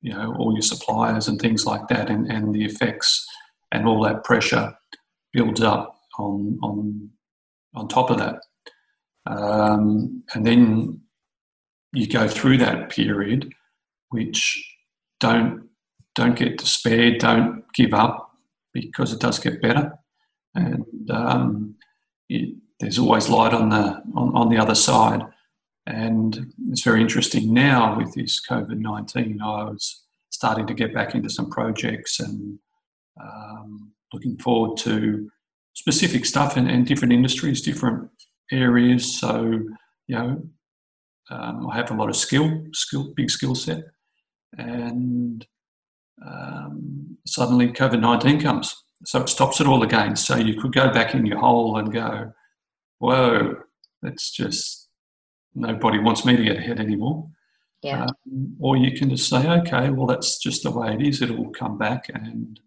you 0.00 0.12
know, 0.12 0.34
all 0.38 0.52
your 0.52 0.62
suppliers 0.62 1.28
and 1.28 1.40
things 1.40 1.66
like 1.66 1.88
that, 1.88 2.08
and, 2.10 2.30
and 2.30 2.54
the 2.54 2.64
effects 2.64 3.26
and 3.72 3.86
all 3.86 4.02
that 4.02 4.24
pressure 4.24 4.72
builds 5.32 5.60
up 5.60 5.98
on 6.18 6.58
on 6.62 7.10
on 7.74 7.88
top 7.88 8.10
of 8.10 8.18
that, 8.18 8.40
um, 9.26 10.22
and 10.34 10.46
then 10.46 11.00
you 11.92 12.06
go 12.06 12.28
through 12.28 12.58
that 12.58 12.90
period, 12.90 13.52
which 14.10 14.64
don't 15.20 15.68
don't 16.14 16.36
get 16.36 16.58
despaired, 16.58 17.18
don't 17.18 17.64
give 17.74 17.94
up 17.94 18.30
because 18.72 19.12
it 19.12 19.20
does 19.20 19.38
get 19.38 19.60
better, 19.60 19.92
and 20.54 20.84
um, 21.10 21.74
it, 22.28 22.54
there's 22.80 22.98
always 22.98 23.28
light 23.28 23.52
on 23.52 23.68
the 23.68 24.02
on, 24.14 24.34
on 24.34 24.48
the 24.48 24.58
other 24.58 24.74
side. 24.74 25.22
And 25.86 26.52
it's 26.70 26.82
very 26.82 27.00
interesting 27.00 27.52
now 27.52 27.96
with 27.96 28.14
this 28.14 28.40
COVID 28.46 28.78
19. 28.78 29.40
I 29.40 29.64
was 29.64 30.04
starting 30.30 30.66
to 30.66 30.74
get 30.74 30.94
back 30.94 31.14
into 31.14 31.30
some 31.30 31.50
projects 31.50 32.20
and 32.20 32.58
um, 33.20 33.92
looking 34.12 34.36
forward 34.38 34.76
to 34.78 35.30
specific 35.74 36.24
stuff 36.26 36.56
and, 36.56 36.70
and, 36.70 36.86
different 36.86 37.12
industries, 37.12 37.62
different 37.62 38.08
areas. 38.52 39.18
So, 39.18 39.60
you 40.06 40.16
know, 40.16 40.42
um, 41.30 41.68
I 41.70 41.76
have 41.76 41.90
a 41.90 41.94
lot 41.94 42.08
of 42.08 42.16
skill, 42.16 42.64
skill, 42.72 43.12
big 43.16 43.30
skill 43.30 43.54
set. 43.54 43.84
And 44.56 45.46
um, 46.26 47.16
suddenly 47.26 47.68
COVID 47.68 48.00
19 48.00 48.40
comes. 48.40 48.74
So 49.04 49.20
it 49.20 49.28
stops 49.28 49.60
it 49.60 49.66
all 49.66 49.82
again. 49.82 50.16
So 50.16 50.36
you 50.36 50.60
could 50.60 50.72
go 50.72 50.92
back 50.92 51.14
in 51.14 51.24
your 51.24 51.38
hole 51.38 51.78
and 51.78 51.92
go, 51.92 52.32
whoa, 52.98 53.56
that's 54.02 54.30
just 54.30 54.88
nobody 55.54 55.98
wants 55.98 56.24
me 56.24 56.36
to 56.36 56.44
get 56.44 56.56
ahead 56.56 56.80
anymore. 56.80 57.28
Yeah. 57.82 58.04
Um, 58.04 58.56
or 58.58 58.76
you 58.76 58.96
can 58.96 59.10
just 59.10 59.28
say, 59.28 59.48
okay, 59.48 59.90
well, 59.90 60.06
that's 60.06 60.38
just 60.38 60.62
the 60.64 60.70
way 60.70 60.94
it 60.94 61.02
is. 61.02 61.22
It'll 61.22 61.50
come 61.50 61.78
back 61.78 62.10
and 62.12 62.58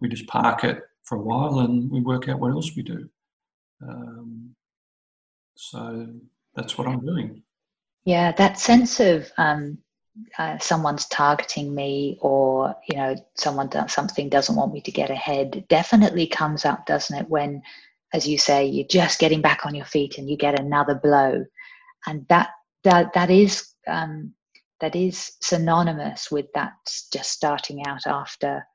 we 0.00 0.08
just 0.08 0.26
park 0.26 0.64
it 0.64 0.80
for 1.04 1.18
a 1.18 1.22
while 1.22 1.60
and 1.60 1.90
we 1.90 2.00
work 2.00 2.28
out 2.28 2.40
what 2.40 2.52
else 2.52 2.74
we 2.76 2.82
do. 2.82 3.08
Um, 3.82 4.54
so 5.54 6.08
that's 6.54 6.76
what 6.76 6.88
I'm 6.88 7.04
doing. 7.04 7.42
Yeah, 8.04 8.32
that 8.32 8.58
sense 8.58 8.98
of 8.98 9.30
um, 9.36 9.78
uh, 10.38 10.58
someone's 10.58 11.06
targeting 11.06 11.74
me 11.74 12.18
or 12.20 12.74
you 12.88 12.96
know 12.96 13.14
someone 13.34 13.68
does 13.68 13.92
something 13.92 14.28
doesn't 14.28 14.56
want 14.56 14.72
me 14.72 14.80
to 14.80 14.90
get 14.90 15.10
ahead 15.10 15.64
definitely 15.68 16.26
comes 16.26 16.64
up 16.64 16.84
doesn't 16.86 17.16
it 17.16 17.28
when 17.28 17.62
as 18.12 18.26
you 18.26 18.38
say 18.38 18.66
you're 18.66 18.86
just 18.86 19.18
getting 19.18 19.40
back 19.40 19.64
on 19.64 19.74
your 19.74 19.84
feet 19.84 20.18
and 20.18 20.28
you 20.28 20.36
get 20.36 20.58
another 20.58 20.94
blow. 20.94 21.44
And 22.06 22.26
that 22.28 22.50
that 22.84 23.12
that 23.14 23.30
is 23.30 23.68
um, 23.86 24.34
that 24.80 24.96
is 24.96 25.32
synonymous 25.40 26.30
with 26.30 26.46
that 26.54 26.72
just 27.12 27.30
starting 27.30 27.86
out 27.86 28.06
after 28.06 28.66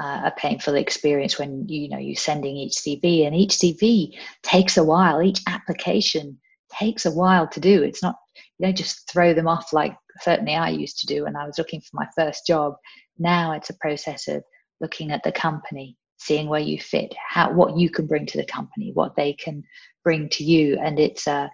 uh, 0.00 0.22
a 0.24 0.32
painful 0.36 0.74
experience 0.74 1.38
when 1.38 1.68
you 1.68 1.88
know 1.88 1.98
you're 1.98 2.16
sending 2.16 2.56
each 2.56 2.76
CV 2.76 3.26
and 3.26 3.34
each 3.34 3.52
CV 3.52 4.16
takes 4.42 4.76
a 4.76 4.84
while. 4.84 5.20
Each 5.22 5.40
application 5.46 6.38
takes 6.78 7.06
a 7.06 7.10
while 7.10 7.48
to 7.48 7.60
do. 7.60 7.82
It's 7.82 8.02
not 8.02 8.16
you 8.58 8.66
don't 8.66 8.76
just 8.76 9.10
throw 9.10 9.34
them 9.34 9.48
off 9.48 9.72
like 9.72 9.96
certainly 10.20 10.54
I 10.54 10.70
used 10.70 10.98
to 11.00 11.06
do 11.06 11.24
when 11.24 11.36
I 11.36 11.46
was 11.46 11.58
looking 11.58 11.80
for 11.80 11.90
my 11.94 12.06
first 12.16 12.46
job. 12.46 12.74
Now 13.18 13.52
it's 13.52 13.70
a 13.70 13.78
process 13.78 14.28
of 14.28 14.42
looking 14.80 15.10
at 15.10 15.22
the 15.24 15.32
company, 15.32 15.96
seeing 16.18 16.48
where 16.48 16.60
you 16.60 16.78
fit, 16.78 17.14
how 17.16 17.52
what 17.52 17.76
you 17.76 17.90
can 17.90 18.06
bring 18.06 18.26
to 18.26 18.38
the 18.38 18.44
company, 18.44 18.90
what 18.92 19.16
they 19.16 19.32
can 19.32 19.64
bring 20.04 20.28
to 20.30 20.44
you, 20.44 20.78
and 20.78 20.98
it's 20.98 21.26
a 21.26 21.50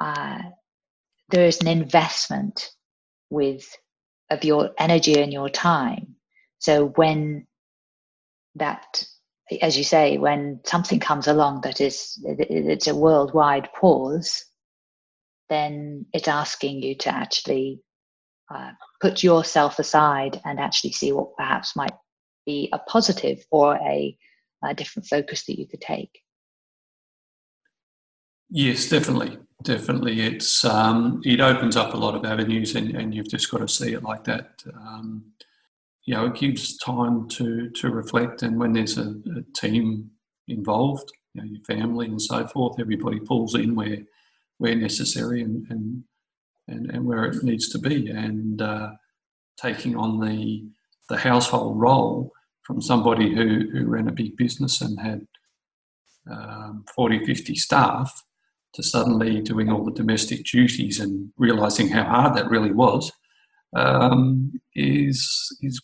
uh, 0.00 0.42
there 1.30 1.46
is 1.46 1.60
an 1.60 1.68
investment 1.68 2.70
with 3.30 3.66
of 4.30 4.44
your 4.44 4.70
energy 4.78 5.20
and 5.20 5.32
your 5.32 5.48
time. 5.48 6.16
So 6.58 6.86
when 6.96 7.46
that, 8.56 9.04
as 9.60 9.76
you 9.76 9.84
say, 9.84 10.18
when 10.18 10.60
something 10.64 11.00
comes 11.00 11.26
along 11.26 11.62
that 11.62 11.80
is 11.80 12.18
it's 12.24 12.86
a 12.86 12.94
worldwide 12.94 13.68
pause, 13.78 14.44
then 15.48 16.06
it's 16.12 16.28
asking 16.28 16.82
you 16.82 16.94
to 16.96 17.14
actually 17.14 17.80
uh, 18.54 18.70
put 19.00 19.22
yourself 19.22 19.78
aside 19.78 20.40
and 20.44 20.60
actually 20.60 20.92
see 20.92 21.12
what 21.12 21.36
perhaps 21.36 21.76
might 21.76 21.94
be 22.44 22.68
a 22.72 22.78
positive 22.78 23.44
or 23.50 23.76
a, 23.76 24.16
a 24.62 24.74
different 24.74 25.06
focus 25.06 25.44
that 25.46 25.58
you 25.58 25.66
could 25.66 25.80
take. 25.80 26.20
Yes, 28.50 28.88
definitely, 28.88 29.38
definitely. 29.62 30.20
It's 30.20 30.64
um, 30.64 31.20
it 31.24 31.40
opens 31.40 31.76
up 31.76 31.94
a 31.94 31.96
lot 31.96 32.14
of 32.14 32.24
avenues, 32.24 32.76
and, 32.76 32.94
and 32.94 33.14
you've 33.14 33.28
just 33.28 33.50
got 33.50 33.58
to 33.58 33.68
see 33.68 33.94
it 33.94 34.02
like 34.02 34.24
that. 34.24 34.62
Um, 34.74 35.24
you 36.04 36.14
know, 36.14 36.26
it 36.26 36.34
gives 36.34 36.76
time 36.78 37.28
to 37.30 37.70
to 37.70 37.90
reflect, 37.90 38.42
and 38.42 38.58
when 38.58 38.72
there's 38.72 38.98
a, 38.98 39.08
a 39.10 39.42
team 39.56 40.10
involved, 40.46 41.10
you 41.32 41.40
know, 41.40 41.48
your 41.48 41.64
family 41.64 42.06
and 42.06 42.20
so 42.20 42.46
forth, 42.46 42.78
everybody 42.78 43.18
pulls 43.18 43.54
in 43.54 43.74
where 43.74 43.98
where 44.58 44.76
necessary, 44.76 45.42
and, 45.42 45.66
and 45.70 46.04
and, 46.68 46.90
and 46.90 47.04
where 47.04 47.24
it 47.24 47.42
needs 47.42 47.70
to 47.70 47.78
be, 47.78 48.10
and 48.10 48.62
uh, 48.62 48.90
taking 49.56 49.96
on 49.96 50.20
the 50.20 50.64
the 51.08 51.16
household 51.16 51.80
role 51.80 52.30
from 52.64 52.80
somebody 52.80 53.34
who, 53.34 53.68
who 53.70 53.86
ran 53.86 54.08
a 54.08 54.12
big 54.12 54.36
business 54.36 54.80
and 54.80 54.98
had 54.98 55.26
um, 56.30 56.84
40, 56.94 57.24
50 57.24 57.54
staff 57.54 58.24
to 58.74 58.82
suddenly 58.82 59.40
doing 59.40 59.70
all 59.70 59.84
the 59.84 59.92
domestic 59.92 60.44
duties 60.44 60.98
and 60.98 61.30
realizing 61.36 61.88
how 61.88 62.04
hard 62.04 62.36
that 62.36 62.50
really 62.50 62.72
was 62.72 63.12
um, 63.76 64.52
is, 64.74 65.56
is 65.62 65.80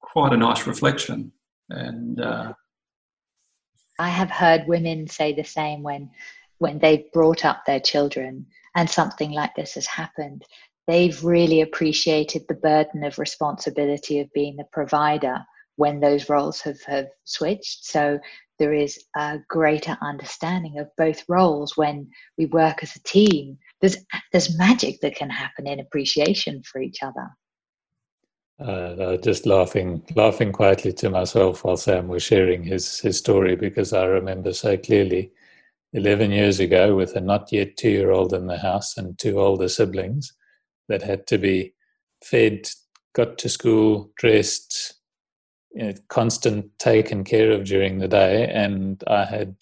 quite 0.00 0.32
a 0.32 0.36
nice 0.36 0.66
reflection. 0.66 1.32
And 1.68 2.20
uh, 2.20 2.52
I 3.98 4.08
have 4.08 4.30
heard 4.30 4.66
women 4.66 5.08
say 5.08 5.32
the 5.32 5.44
same 5.44 5.82
when 5.82 6.10
when 6.58 6.78
they've 6.78 7.10
brought 7.12 7.46
up 7.46 7.64
their 7.66 7.80
children 7.80 8.46
and 8.76 8.88
something 8.88 9.32
like 9.32 9.54
this 9.54 9.74
has 9.74 9.86
happened, 9.86 10.44
they've 10.86 11.24
really 11.24 11.62
appreciated 11.62 12.44
the 12.46 12.54
burden 12.54 13.02
of 13.02 13.18
responsibility 13.18 14.20
of 14.20 14.30
being 14.34 14.56
the 14.56 14.66
provider 14.70 15.38
when 15.80 15.98
those 16.00 16.28
roles 16.28 16.60
have, 16.60 16.80
have 16.82 17.08
switched. 17.24 17.86
So 17.86 18.18
there 18.58 18.74
is 18.74 19.02
a 19.16 19.38
greater 19.48 19.96
understanding 20.02 20.78
of 20.78 20.90
both 20.98 21.24
roles 21.26 21.74
when 21.74 22.10
we 22.36 22.44
work 22.44 22.82
as 22.82 22.94
a 22.94 23.02
team. 23.02 23.56
There's 23.80 23.96
there's 24.30 24.58
magic 24.58 25.00
that 25.00 25.16
can 25.16 25.30
happen 25.30 25.66
in 25.66 25.80
appreciation 25.80 26.62
for 26.62 26.82
each 26.82 26.98
other. 27.02 27.28
Uh, 28.62 29.16
just 29.16 29.46
laughing, 29.46 30.02
laughing 30.14 30.52
quietly 30.52 30.92
to 30.92 31.08
myself 31.08 31.64
while 31.64 31.78
Sam 31.78 32.08
was 32.08 32.22
sharing 32.22 32.62
his 32.62 33.00
his 33.00 33.16
story 33.16 33.56
because 33.56 33.94
I 33.94 34.04
remember 34.04 34.52
so 34.52 34.76
clearly 34.76 35.32
11 35.94 36.30
years 36.30 36.60
ago 36.60 36.94
with 36.94 37.16
a 37.16 37.22
not 37.22 37.50
yet 37.50 37.78
two 37.78 37.88
year 37.88 38.10
old 38.10 38.34
in 38.34 38.46
the 38.46 38.58
house 38.58 38.98
and 38.98 39.18
two 39.18 39.40
older 39.40 39.68
siblings 39.68 40.30
that 40.90 41.00
had 41.02 41.26
to 41.28 41.38
be 41.38 41.72
fed, 42.22 42.68
got 43.14 43.38
to 43.38 43.48
school, 43.48 44.12
dressed, 44.16 44.99
you 45.72 45.84
know, 45.84 45.94
constant 46.08 46.66
taken 46.78 47.24
care 47.24 47.52
of 47.52 47.64
during 47.64 47.98
the 47.98 48.08
day. 48.08 48.50
And 48.52 49.02
I 49.06 49.24
had 49.24 49.56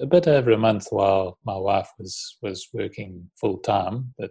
a 0.00 0.06
bit 0.06 0.26
over 0.26 0.50
a 0.50 0.58
month 0.58 0.88
while 0.90 1.38
my 1.44 1.56
wife 1.56 1.88
was, 1.98 2.36
was 2.42 2.68
working 2.72 3.30
full 3.40 3.58
time, 3.58 4.14
but 4.18 4.30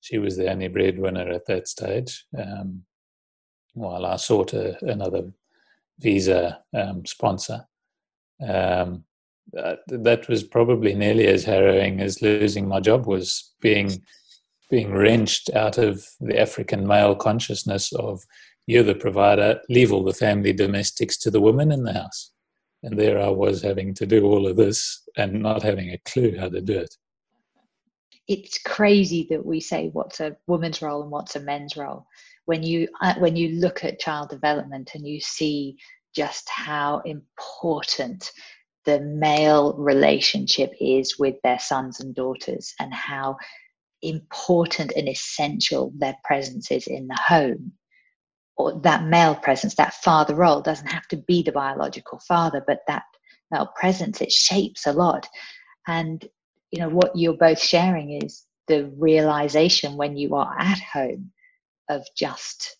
she 0.00 0.18
was 0.18 0.36
the 0.36 0.50
only 0.50 0.68
breadwinner 0.68 1.28
at 1.28 1.46
that 1.46 1.68
stage. 1.68 2.24
Um, 2.38 2.82
while 3.74 4.04
I 4.04 4.16
sought 4.16 4.52
a, 4.52 4.76
another 4.84 5.32
visa 5.98 6.60
um, 6.74 7.06
sponsor. 7.06 7.66
Um, 8.46 9.04
that, 9.52 9.80
that 9.86 10.28
was 10.28 10.42
probably 10.42 10.94
nearly 10.94 11.26
as 11.26 11.44
harrowing 11.44 12.00
as 12.00 12.22
losing 12.22 12.66
my 12.66 12.80
job 12.80 13.06
was 13.06 13.54
being 13.60 14.02
being 14.70 14.90
wrenched 14.90 15.50
out 15.54 15.76
of 15.76 16.02
the 16.20 16.40
African 16.40 16.86
male 16.86 17.14
consciousness 17.14 17.92
of 17.92 18.22
you're 18.66 18.82
the 18.82 18.94
provider, 18.94 19.60
leave 19.68 19.92
all 19.92 20.04
the 20.04 20.12
family 20.12 20.52
domestics 20.52 21.16
to 21.18 21.30
the 21.30 21.40
women 21.40 21.72
in 21.72 21.82
the 21.82 21.92
house. 21.92 22.32
And 22.82 22.98
there 22.98 23.20
I 23.20 23.28
was 23.28 23.62
having 23.62 23.94
to 23.94 24.06
do 24.06 24.24
all 24.24 24.46
of 24.46 24.56
this 24.56 25.08
and 25.16 25.42
not 25.42 25.62
having 25.62 25.90
a 25.90 25.98
clue 26.04 26.36
how 26.38 26.48
to 26.48 26.60
do 26.60 26.78
it. 26.78 26.94
It's 28.28 28.58
crazy 28.58 29.26
that 29.30 29.44
we 29.44 29.60
say 29.60 29.90
what's 29.92 30.20
a 30.20 30.36
woman's 30.46 30.80
role 30.80 31.02
and 31.02 31.10
what's 31.10 31.36
a 31.36 31.40
men's 31.40 31.76
role. 31.76 32.06
When 32.44 32.62
you 32.62 32.88
uh, 33.00 33.14
when 33.18 33.36
you 33.36 33.60
look 33.60 33.84
at 33.84 34.00
child 34.00 34.30
development 34.30 34.92
and 34.94 35.06
you 35.06 35.20
see 35.20 35.76
just 36.14 36.48
how 36.48 37.02
important 37.04 38.30
the 38.84 39.00
male 39.00 39.74
relationship 39.74 40.72
is 40.80 41.18
with 41.18 41.36
their 41.42 41.58
sons 41.58 42.00
and 42.00 42.14
daughters 42.14 42.74
and 42.80 42.92
how 42.92 43.36
important 44.02 44.92
and 44.96 45.08
essential 45.08 45.92
their 45.96 46.16
presence 46.24 46.70
is 46.72 46.88
in 46.88 47.06
the 47.06 47.18
home 47.24 47.72
or 48.56 48.80
that 48.80 49.04
male 49.04 49.34
presence 49.34 49.74
that 49.74 49.94
father 49.94 50.34
role 50.34 50.60
doesn't 50.60 50.88
have 50.90 51.06
to 51.08 51.16
be 51.16 51.42
the 51.42 51.52
biological 51.52 52.18
father 52.20 52.62
but 52.66 52.80
that 52.86 53.04
male 53.50 53.70
presence 53.76 54.20
it 54.20 54.32
shapes 54.32 54.86
a 54.86 54.92
lot 54.92 55.28
and 55.86 56.28
you 56.70 56.80
know 56.80 56.88
what 56.88 57.12
you're 57.14 57.36
both 57.36 57.60
sharing 57.60 58.22
is 58.22 58.44
the 58.68 58.90
realization 58.96 59.96
when 59.96 60.16
you 60.16 60.34
are 60.34 60.54
at 60.58 60.78
home 60.78 61.30
of 61.88 62.06
just 62.16 62.76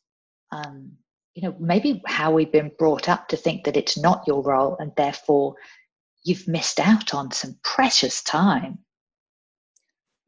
um, 0.51 0.93
you 1.35 1.43
know 1.43 1.57
maybe 1.59 2.03
how 2.07 2.33
we've 2.33 2.53
been 2.53 2.71
brought 2.79 3.09
up 3.09 3.29
to 3.29 3.37
think 3.37 3.65
that 3.65 3.77
it's 3.77 3.99
not 3.99 4.25
your 4.27 4.43
role 4.43 4.77
and 4.79 4.93
therefore 4.97 5.55
you've 6.25 6.49
missed 6.49 6.81
out 6.81 7.15
on 7.15 7.31
some 7.33 7.57
precious 7.63 8.23
time. 8.23 8.79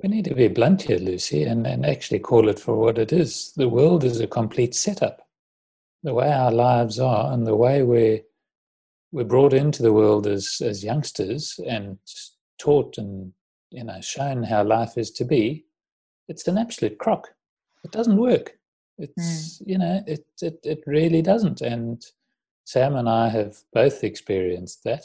We 0.03 0.09
need 0.09 0.25
to 0.27 0.35
be 0.35 0.49
blunt 0.49 0.83
here, 0.83 0.99
Lucy, 0.99 1.45
and, 1.45 1.67
and 1.67 1.87
actually 1.87 2.19
call 2.19 2.49
it 2.49 2.59
for 2.59 2.75
what 2.75 2.99
it 2.99 3.13
is. 3.13 3.53
The 3.57 3.69
world 3.69 4.05
is 4.05 4.21
a 4.21 4.27
complete 4.27 4.75
setup. 4.75 5.24
The 6.05 6.14
way 6.14 6.31
our 6.33 6.53
lives 6.53 7.01
are 7.01 7.33
and 7.33 7.47
the 7.47 7.57
way 7.57 7.83
we're, 7.83 8.21
we're 9.11 9.25
brought 9.25 9.53
into 9.53 9.83
the 9.83 9.93
world 9.93 10.27
as, 10.27 10.62
as 10.64 10.85
youngsters 10.85 11.59
and 11.67 11.99
taught 12.59 12.99
and 12.99 13.33
you 13.71 13.85
know 13.85 14.01
shown 14.01 14.43
how 14.43 14.62
life 14.62 14.97
is 14.97 15.11
to 15.12 15.25
be, 15.25 15.64
it's 16.29 16.47
an 16.49 16.59
absolute 16.59 16.99
crock. 16.99 17.29
It 17.85 17.90
doesn't 17.90 18.17
work. 18.17 18.59
It's 18.99 19.59
mm. 19.59 19.67
you 19.67 19.79
know, 19.79 20.03
it, 20.07 20.25
it 20.40 20.59
it 20.64 20.83
really 20.87 21.23
doesn't. 21.23 21.61
And 21.61 22.05
Sam 22.64 22.97
and 22.97 23.09
I 23.09 23.29
have 23.29 23.59
both 23.73 24.05
experienced 24.05 24.85
that 24.85 25.05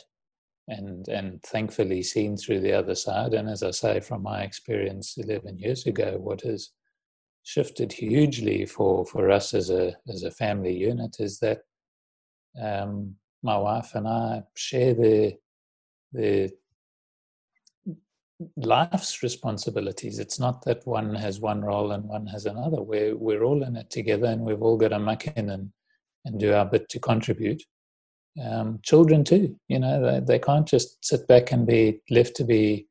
and 0.67 1.07
and 1.07 1.41
thankfully 1.43 2.03
seen 2.03 2.38
through 2.38 2.62
the 2.62 2.73
other 2.73 2.95
side. 2.95 3.33
And 3.33 3.49
as 3.49 3.63
I 3.63 3.71
say, 3.71 3.99
from 3.99 4.21
my 4.21 4.43
experience 4.43 5.17
11 5.17 5.57
years 5.57 5.85
ago, 5.88 6.17
what 6.17 6.41
has 6.41 6.69
shifted 7.53 7.91
hugely 7.91 8.63
for 8.63 9.05
for 9.12 9.31
us 9.31 9.53
as 9.55 9.71
a 9.71 9.85
as 10.13 10.21
a 10.23 10.38
family 10.43 10.75
unit 10.91 11.15
is 11.19 11.39
that 11.39 11.59
um, 12.62 13.15
my 13.41 13.57
wife 13.57 13.95
and 13.95 14.07
I 14.07 14.43
share 14.55 14.93
the 14.93 15.35
the 16.13 16.51
life's 18.55 19.23
responsibilities. 19.23 20.19
It's 20.19 20.39
not 20.39 20.63
that 20.65 20.85
one 20.85 21.13
has 21.15 21.39
one 21.39 21.62
role 21.62 21.91
and 21.91 22.03
one 22.05 22.27
has 22.27 22.45
another. 22.45 22.81
We're 22.83 23.15
we're 23.15 23.43
all 23.43 23.63
in 23.63 23.75
it 23.75 23.89
together, 23.89 24.27
and 24.27 24.41
we've 24.41 24.62
all 24.62 24.77
got 24.77 24.89
to 24.89 24.99
muck 24.99 25.25
in 25.25 25.49
and 25.49 25.71
and 26.25 26.39
do 26.39 26.53
our 26.53 26.65
bit 26.65 26.88
to 26.89 26.99
contribute. 26.99 27.63
Um, 28.47 28.79
children 28.83 29.23
too, 29.23 29.55
you 29.67 29.79
know, 29.79 29.95
they 30.05 30.19
they 30.19 30.39
can't 30.39 30.67
just 30.67 31.03
sit 31.03 31.27
back 31.27 31.51
and 31.51 31.65
be 31.65 32.01
left 32.12 32.35
to 32.35 32.43
be 32.43 32.88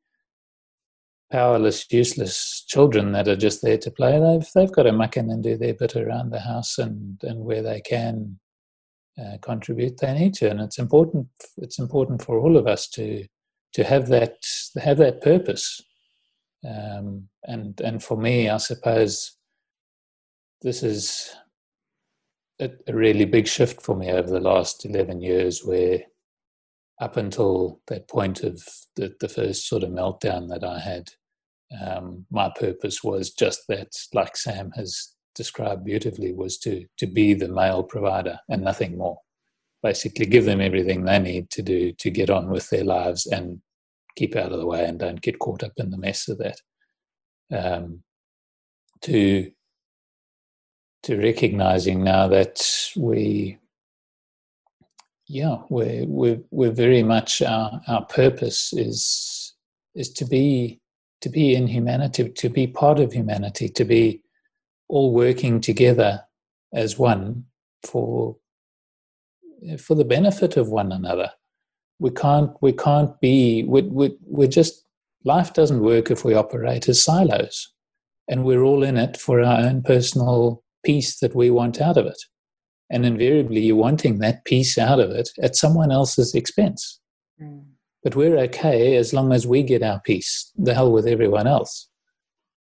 powerless, 1.31 1.85
useless 1.91 2.63
children 2.67 3.11
that 3.11 3.27
are 3.27 3.35
just 3.35 3.61
there 3.61 3.77
to 3.77 3.91
play. 3.91 4.19
They've 4.19 4.47
they've 4.55 4.71
got 4.71 4.83
to 4.83 4.91
muck 4.91 5.17
in 5.17 5.29
and 5.29 5.43
do 5.43 5.57
their 5.57 5.73
bit 5.73 5.95
around 5.95 6.31
the 6.31 6.39
house 6.39 6.77
and 6.77 7.19
and 7.23 7.39
where 7.39 7.61
they 7.61 7.81
can 7.81 8.39
uh, 9.19 9.37
contribute, 9.41 9.97
they 9.97 10.13
need 10.13 10.33
to. 10.35 10.49
And 10.49 10.61
it's 10.61 10.79
important. 10.79 11.27
It's 11.57 11.79
important 11.79 12.23
for 12.23 12.39
all 12.39 12.57
of 12.57 12.67
us 12.67 12.87
to 12.89 13.25
to 13.73 13.83
have 13.83 14.07
that 14.07 14.35
have 14.81 14.97
that 14.97 15.21
purpose. 15.21 15.81
Um, 16.67 17.27
and 17.43 17.79
and 17.81 18.03
for 18.03 18.17
me, 18.17 18.49
I 18.49 18.57
suppose 18.57 19.35
this 20.61 20.83
is 20.83 21.33
a, 22.59 22.69
a 22.87 22.93
really 22.93 23.25
big 23.25 23.47
shift 23.47 23.81
for 23.81 23.95
me 23.95 24.11
over 24.11 24.29
the 24.29 24.39
last 24.39 24.85
eleven 24.85 25.21
years, 25.21 25.63
where 25.63 26.01
up 26.99 27.17
until 27.17 27.79
that 27.87 28.07
point 28.09 28.43
of 28.43 28.61
the, 28.95 29.13
the 29.19 29.29
first 29.29 29.67
sort 29.67 29.83
of 29.83 29.89
meltdown 29.89 30.49
that 30.49 30.63
I 30.63 30.79
had, 30.79 31.09
um, 31.81 32.25
my 32.31 32.51
purpose 32.59 33.03
was 33.03 33.31
just 33.31 33.61
that, 33.69 33.89
like 34.13 34.35
Sam 34.35 34.71
has 34.75 35.13
described 35.35 35.85
beautifully, 35.85 36.33
was 36.33 36.57
to 36.59 36.85
to 36.97 37.07
be 37.07 37.33
the 37.33 37.47
male 37.47 37.83
provider 37.83 38.39
and 38.49 38.63
nothing 38.63 38.97
more. 38.97 39.17
Basically, 39.83 40.25
give 40.25 40.45
them 40.45 40.59
everything 40.59 41.05
they 41.05 41.19
need 41.19 41.49
to 41.51 41.61
do 41.61 41.93
to 41.93 42.09
get 42.09 42.29
on 42.29 42.49
with 42.49 42.69
their 42.69 42.83
lives 42.83 43.27
and 43.27 43.61
keep 44.17 44.35
out 44.35 44.51
of 44.51 44.59
the 44.59 44.65
way 44.65 44.83
and 44.83 44.99
don't 44.99 45.21
get 45.21 45.39
caught 45.39 45.63
up 45.63 45.73
in 45.77 45.91
the 45.91 45.97
mess 45.97 46.27
of 46.27 46.39
that. 46.39 46.59
Um, 47.51 48.03
to 49.03 49.51
to 51.03 51.17
recognizing 51.17 52.03
now 52.03 52.27
that 52.27 52.61
we 52.97 53.58
yeah 55.29 55.57
we're 55.69 56.05
we're, 56.07 56.41
we're 56.51 56.71
very 56.71 57.03
much 57.03 57.41
our, 57.41 57.79
our 57.87 58.05
purpose 58.07 58.73
is 58.73 59.53
is 59.95 60.11
to 60.11 60.25
be 60.25 60.81
to 61.21 61.29
be 61.29 61.55
in 61.55 61.67
humanity 61.67 62.29
to 62.29 62.49
be 62.49 62.67
part 62.67 62.99
of 62.99 63.13
humanity 63.13 63.69
to 63.69 63.85
be 63.85 64.21
all 64.89 65.13
working 65.13 65.61
together 65.61 66.21
as 66.73 66.99
one 66.99 67.45
for 67.83 68.35
for 69.77 69.95
the 69.95 70.05
benefit 70.05 70.57
of 70.57 70.69
one 70.69 70.91
another. 70.91 71.31
We 71.99 72.11
can't 72.11 72.51
we 72.61 72.71
can't 72.73 73.19
be 73.19 73.63
we, 73.63 73.81
we, 73.83 74.17
we're 74.25 74.47
just 74.47 74.85
life 75.25 75.53
doesn't 75.53 75.81
work 75.81 76.09
if 76.09 76.23
we 76.23 76.33
operate 76.33 76.87
as 76.87 77.03
silos 77.03 77.71
and 78.29 78.45
we're 78.45 78.63
all 78.63 78.83
in 78.83 78.97
it 78.97 79.17
for 79.17 79.41
our 79.41 79.59
own 79.59 79.81
personal 79.81 80.63
peace 80.85 81.19
that 81.19 81.35
we 81.35 81.49
want 81.49 81.81
out 81.81 81.97
of 81.97 82.05
it 82.05 82.17
and 82.89 83.05
invariably 83.05 83.61
you're 83.61 83.75
wanting 83.75 84.19
that 84.19 84.43
piece 84.45 84.77
out 84.77 84.99
of 84.99 85.11
it 85.11 85.29
at 85.41 85.55
someone 85.55 85.91
else's 85.91 86.33
expense 86.35 86.99
mm. 87.41 87.63
but 88.03 88.15
we're 88.15 88.37
okay 88.37 88.95
as 88.95 89.13
long 89.13 89.31
as 89.31 89.45
we 89.45 89.63
get 89.63 89.83
our 89.83 89.99
piece, 90.01 90.51
the 90.57 90.73
hell 90.73 90.91
with 90.91 91.07
everyone 91.07 91.47
else 91.47 91.89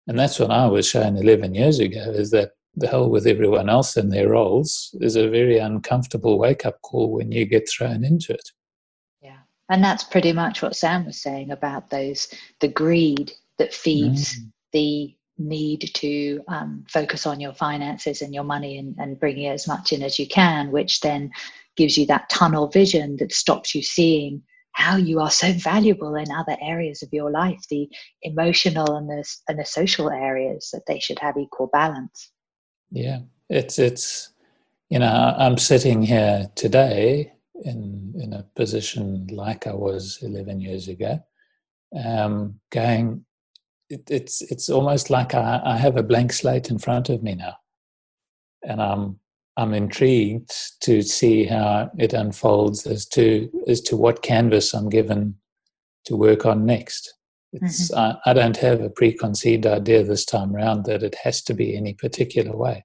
and 0.08 0.18
that's 0.18 0.40
what 0.40 0.52
i 0.52 0.66
was 0.66 0.88
shown 0.88 1.18
11 1.18 1.56
years 1.56 1.80
ago 1.80 2.12
is 2.12 2.32
that 2.32 2.52
the 2.78 2.88
hell 2.88 3.10
with 3.10 3.26
everyone 3.26 3.70
else 3.70 3.96
and 3.96 4.12
their 4.12 4.30
roles 4.30 4.94
is 5.00 5.16
a 5.16 5.30
very 5.30 5.58
uncomfortable 5.58 6.38
wake 6.38 6.66
up 6.66 6.82
call 6.82 7.14
when 7.14 7.32
you 7.32 7.46
get 7.46 7.70
thrown 7.70 8.04
into 8.04 8.34
it 8.34 8.50
Yeah. 9.22 9.40
and 9.70 9.84
that's 9.84 10.04
pretty 10.04 10.34
much 10.34 10.62
what 10.62 10.76
sam 10.76 11.06
was 11.06 11.22
saying 11.22 11.52
about 11.52 11.90
those 11.90 12.28
the 12.60 12.68
greed 12.68 13.32
that 13.58 13.74
feeds 13.74 14.40
mm. 14.40 14.52
the 14.74 15.16
need 15.38 15.92
to 15.94 16.42
um, 16.48 16.84
focus 16.90 17.26
on 17.26 17.40
your 17.40 17.54
finances 17.54 18.22
and 18.22 18.34
your 18.34 18.44
money 18.44 18.78
and, 18.78 18.96
and 18.98 19.20
bringing 19.20 19.48
as 19.48 19.68
much 19.68 19.92
in 19.92 20.02
as 20.02 20.18
you 20.18 20.28
can 20.28 20.72
which 20.72 21.02
then 21.02 21.30
gives 21.76 21.98
you 21.98 22.06
that 22.06 22.30
tunnel 22.30 22.68
vision 22.68 23.18
that 23.18 23.32
stops 23.32 23.76
you 23.76 23.84
seeing 23.84 24.42
how 24.72 24.98
you 24.98 25.20
are 25.20 25.32
so 25.32 25.52
valuable 25.54 26.16
in 26.16 26.32
other 26.32 26.58
areas 26.62 27.02
of 27.02 27.10
your 27.12 27.32
life 27.32 27.62
the 27.70 27.90
emotional 28.24 28.96
and 28.96 29.10
the, 29.10 29.24
and 29.48 29.60
the 29.60 29.66
social 29.66 30.10
areas 30.10 30.70
that 30.72 30.84
they 30.88 31.00
should 31.00 31.20
have 31.20 31.38
equal 31.38 31.68
balance. 31.68 32.32
Yeah 32.92 33.20
it's 33.50 33.78
it's 33.78 34.32
you 34.90 34.98
know 34.98 35.36
i'm 35.38 35.56
sitting 35.56 36.02
here 36.02 36.50
today 36.56 37.32
in 37.64 38.14
in 38.18 38.34
a 38.34 38.44
position 38.56 39.28
like 39.32 39.68
I 39.68 39.74
was 39.74 40.20
11 40.22 40.60
years 40.60 40.88
ago, 40.88 41.20
um, 42.04 42.60
going, 42.72 43.26
it, 43.90 44.04
it's 44.10 44.42
it's 44.42 44.70
almost 44.70 45.10
like 45.10 45.34
I, 45.34 45.62
I 45.64 45.78
have 45.78 45.98
a 45.98 46.04
blank 46.04 46.34
slate 46.34 46.70
in 46.70 46.80
front 46.80 47.10
of 47.10 47.24
me 47.24 47.36
now, 47.36 47.56
and 48.64 48.82
I'm 48.82 49.20
I'm 49.58 49.74
intrigued 49.74 50.52
to 50.82 51.02
see 51.02 51.46
how 51.46 51.90
it 51.98 52.14
unfolds 52.14 52.86
as 52.86 53.06
to 53.08 53.50
as 53.68 53.82
to 53.82 53.96
what 53.98 54.22
canvas 54.22 54.74
I'm 54.74 54.90
given 54.90 55.36
to 56.06 56.16
work 56.16 56.46
on 56.46 56.66
next. 56.66 57.14
It's 57.54 57.92
mm-hmm. 57.92 58.18
I, 58.28 58.32
I 58.32 58.34
don't 58.34 58.58
have 58.58 58.82
a 58.82 58.90
preconceived 58.90 59.66
idea 59.66 60.04
this 60.04 60.26
time 60.26 60.56
around 60.56 60.86
that 60.86 61.04
it 61.04 61.16
has 61.24 61.42
to 61.44 61.54
be 61.54 61.76
any 61.76 61.94
particular 61.94 62.56
way. 62.56 62.84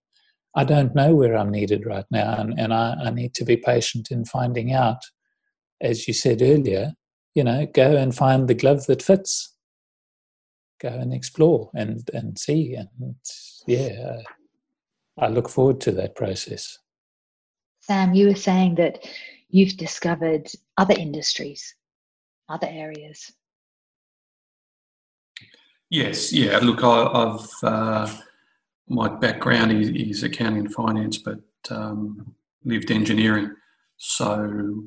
I 0.54 0.64
don't 0.64 0.94
know 0.94 1.14
where 1.14 1.36
I'm 1.36 1.50
needed 1.50 1.86
right 1.86 2.04
now, 2.10 2.36
and, 2.38 2.58
and 2.58 2.72
I, 2.74 2.94
I 3.04 3.10
need 3.10 3.34
to 3.34 3.44
be 3.44 3.56
patient 3.56 4.10
in 4.10 4.24
finding 4.24 4.72
out. 4.72 5.02
As 5.80 6.06
you 6.06 6.14
said 6.14 6.42
earlier, 6.42 6.92
you 7.34 7.44
know, 7.44 7.66
go 7.66 7.96
and 7.96 8.14
find 8.14 8.48
the 8.48 8.54
glove 8.54 8.86
that 8.86 9.02
fits. 9.02 9.54
Go 10.80 10.88
and 10.88 11.12
explore 11.12 11.70
and 11.74 12.08
and 12.14 12.38
see, 12.38 12.74
and 12.74 13.14
yeah, 13.66 14.22
I 15.18 15.28
look 15.28 15.48
forward 15.48 15.80
to 15.82 15.92
that 15.92 16.16
process. 16.16 16.78
Sam, 17.80 18.14
you 18.14 18.28
were 18.28 18.34
saying 18.34 18.76
that 18.76 19.06
you've 19.48 19.76
discovered 19.76 20.48
other 20.78 20.94
industries, 20.94 21.74
other 22.48 22.68
areas. 22.70 23.32
Yes, 25.90 26.32
yeah. 26.32 26.58
Look, 26.58 26.84
I, 26.84 27.00
have 27.18 27.48
uh, 27.62 28.16
my 28.88 29.08
background 29.08 29.72
is, 29.72 29.88
is 29.88 30.22
accounting 30.22 30.66
and 30.66 30.74
finance, 30.74 31.18
but 31.18 31.40
um, 31.70 32.34
lived 32.64 32.90
engineering. 32.90 33.52
So, 33.96 34.84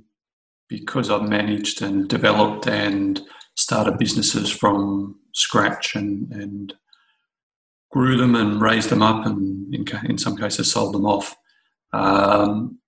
because 0.70 1.10
I've 1.10 1.28
managed 1.28 1.82
and 1.82 2.08
developed 2.08 2.68
and 2.68 3.22
started 3.56 3.98
businesses 3.98 4.50
from 4.50 5.20
scratch 5.34 5.96
and, 5.96 6.32
and 6.32 6.74
grew 7.92 8.18
them 8.18 8.36
and 8.36 8.62
raised 8.62 8.90
them 8.90 9.02
up, 9.02 9.26
and 9.26 9.74
in, 9.74 9.86
in 10.06 10.18
some 10.18 10.36
cases 10.36 10.72
sold 10.72 10.94
them 10.94 11.06
off, 11.06 11.36
um, 11.94 12.80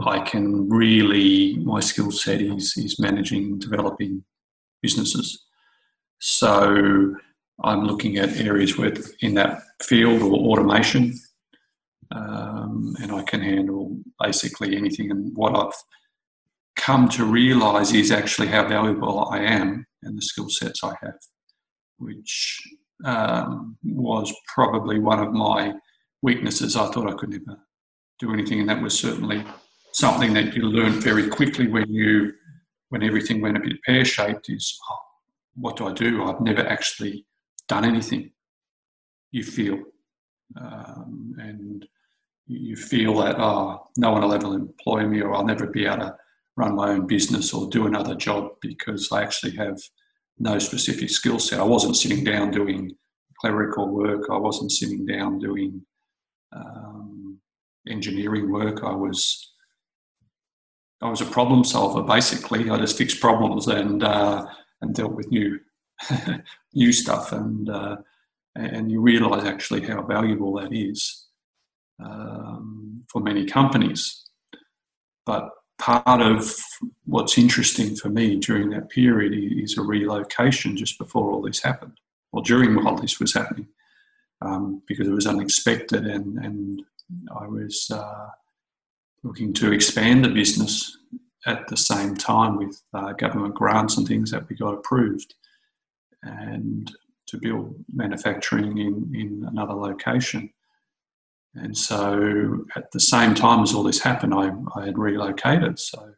I 0.00 0.20
can 0.20 0.68
really, 0.68 1.56
my 1.56 1.80
skill 1.80 2.10
set 2.10 2.40
is, 2.40 2.76
is 2.76 2.98
managing, 3.00 3.58
developing 3.58 4.22
businesses. 4.82 5.44
So, 6.20 7.16
I'm 7.62 7.84
looking 7.84 8.18
at 8.18 8.36
areas 8.36 8.76
with 8.76 9.14
in 9.20 9.34
that 9.34 9.62
field 9.82 10.22
or 10.22 10.32
automation, 10.32 11.14
um, 12.10 12.94
and 13.00 13.12
I 13.12 13.22
can 13.22 13.40
handle 13.40 13.98
basically 14.22 14.76
anything. 14.76 15.10
And 15.10 15.34
what 15.36 15.56
I've 15.56 15.72
come 16.76 17.08
to 17.10 17.24
realise 17.24 17.92
is 17.92 18.10
actually 18.10 18.48
how 18.48 18.66
valuable 18.68 19.28
I 19.30 19.38
am 19.38 19.86
and 20.02 20.16
the 20.16 20.22
skill 20.22 20.48
sets 20.48 20.84
I 20.84 20.94
have, 21.02 21.18
which 21.98 22.60
um, 23.04 23.76
was 23.84 24.32
probably 24.54 24.98
one 24.98 25.18
of 25.18 25.32
my 25.32 25.72
weaknesses. 26.22 26.76
I 26.76 26.90
thought 26.90 27.10
I 27.10 27.16
could 27.16 27.30
never 27.30 27.58
do 28.18 28.32
anything, 28.32 28.60
and 28.60 28.68
that 28.68 28.80
was 28.80 28.98
certainly 28.98 29.44
something 29.92 30.32
that 30.34 30.54
you 30.54 30.62
learn 30.62 31.00
very 31.00 31.28
quickly 31.28 31.66
when 31.68 31.92
you 31.92 32.32
when 32.90 33.02
everything 33.02 33.40
went 33.40 33.56
a 33.56 33.60
bit 33.60 33.82
pear 33.84 34.04
shaped. 34.04 34.48
Is 34.48 34.78
oh, 34.90 34.96
what 35.56 35.76
do 35.76 35.86
I 35.86 35.92
do? 35.92 36.24
I've 36.24 36.40
never 36.40 36.66
actually 36.66 37.26
done 37.68 37.84
anything, 37.84 38.30
you 39.32 39.42
feel. 39.42 39.78
Um, 40.60 41.34
and 41.38 41.86
you 42.46 42.76
feel 42.76 43.16
that, 43.16 43.36
oh, 43.38 43.88
no 43.96 44.12
one 44.12 44.22
will 44.22 44.32
ever 44.32 44.54
employ 44.54 45.06
me 45.06 45.20
or 45.20 45.34
I'll 45.34 45.44
never 45.44 45.66
be 45.66 45.86
able 45.86 45.98
to 45.98 46.16
run 46.56 46.74
my 46.74 46.90
own 46.90 47.06
business 47.06 47.52
or 47.52 47.68
do 47.68 47.86
another 47.86 48.14
job 48.14 48.52
because 48.60 49.10
I 49.12 49.22
actually 49.22 49.56
have 49.56 49.78
no 50.38 50.58
specific 50.58 51.10
skill 51.10 51.38
set. 51.38 51.60
I 51.60 51.64
wasn't 51.64 51.96
sitting 51.96 52.24
down 52.24 52.50
doing 52.50 52.92
clerical 53.40 53.88
work, 53.88 54.30
I 54.30 54.36
wasn't 54.38 54.72
sitting 54.72 55.04
down 55.06 55.38
doing 55.38 55.82
um, 56.52 57.38
engineering 57.88 58.50
work. 58.50 58.82
I 58.82 58.94
was 58.94 59.52
I 61.02 61.10
was 61.10 61.20
a 61.20 61.26
problem 61.26 61.62
solver 61.64 62.02
basically. 62.02 62.70
I 62.70 62.78
just 62.78 62.96
fixed 62.96 63.20
problems 63.20 63.68
and 63.68 64.02
uh, 64.02 64.46
and 64.80 64.94
dealt 64.94 65.14
with 65.14 65.30
new 65.30 65.60
new 66.74 66.92
stuff, 66.92 67.32
and 67.32 67.68
uh, 67.68 67.96
and 68.54 68.90
you 68.90 69.00
realise 69.00 69.44
actually 69.44 69.86
how 69.86 70.02
valuable 70.02 70.54
that 70.54 70.72
is 70.72 71.26
um, 72.02 73.04
for 73.10 73.20
many 73.20 73.44
companies. 73.44 74.24
But 75.26 75.50
part 75.78 76.20
of 76.22 76.54
what's 77.04 77.38
interesting 77.38 77.94
for 77.96 78.08
me 78.08 78.36
during 78.36 78.70
that 78.70 78.90
period 78.90 79.32
is 79.34 79.76
a 79.76 79.82
relocation 79.82 80.76
just 80.76 80.98
before 80.98 81.30
all 81.30 81.42
this 81.42 81.62
happened, 81.62 81.98
or 82.32 82.42
during 82.42 82.74
while 82.74 82.96
this 82.96 83.20
was 83.20 83.34
happening, 83.34 83.68
um, 84.40 84.82
because 84.86 85.06
it 85.06 85.12
was 85.12 85.26
unexpected 85.26 86.06
and, 86.06 86.38
and 86.44 86.82
I 87.38 87.46
was 87.46 87.90
uh, 87.92 88.28
looking 89.22 89.52
to 89.54 89.72
expand 89.72 90.24
the 90.24 90.28
business 90.28 90.98
at 91.46 91.66
the 91.68 91.76
same 91.76 92.16
time 92.16 92.56
with 92.56 92.82
uh, 92.92 93.12
government 93.12 93.54
grants 93.54 93.96
and 93.96 94.06
things 94.06 94.30
that 94.30 94.48
we 94.48 94.56
got 94.56 94.74
approved 94.74 95.34
and 96.22 96.92
to 97.26 97.38
build 97.38 97.74
manufacturing 97.92 98.78
in, 98.78 99.12
in 99.14 99.46
another 99.48 99.74
location. 99.74 100.50
And 101.56 101.76
so 101.76 102.64
at 102.76 102.90
the 102.92 103.00
same 103.00 103.34
time 103.34 103.62
as 103.62 103.74
all 103.74 103.82
this 103.82 104.00
happened, 104.00 104.34
I, 104.34 104.50
I 104.78 104.86
had 104.86 104.98
relocated. 104.98 105.78
So 105.78 106.12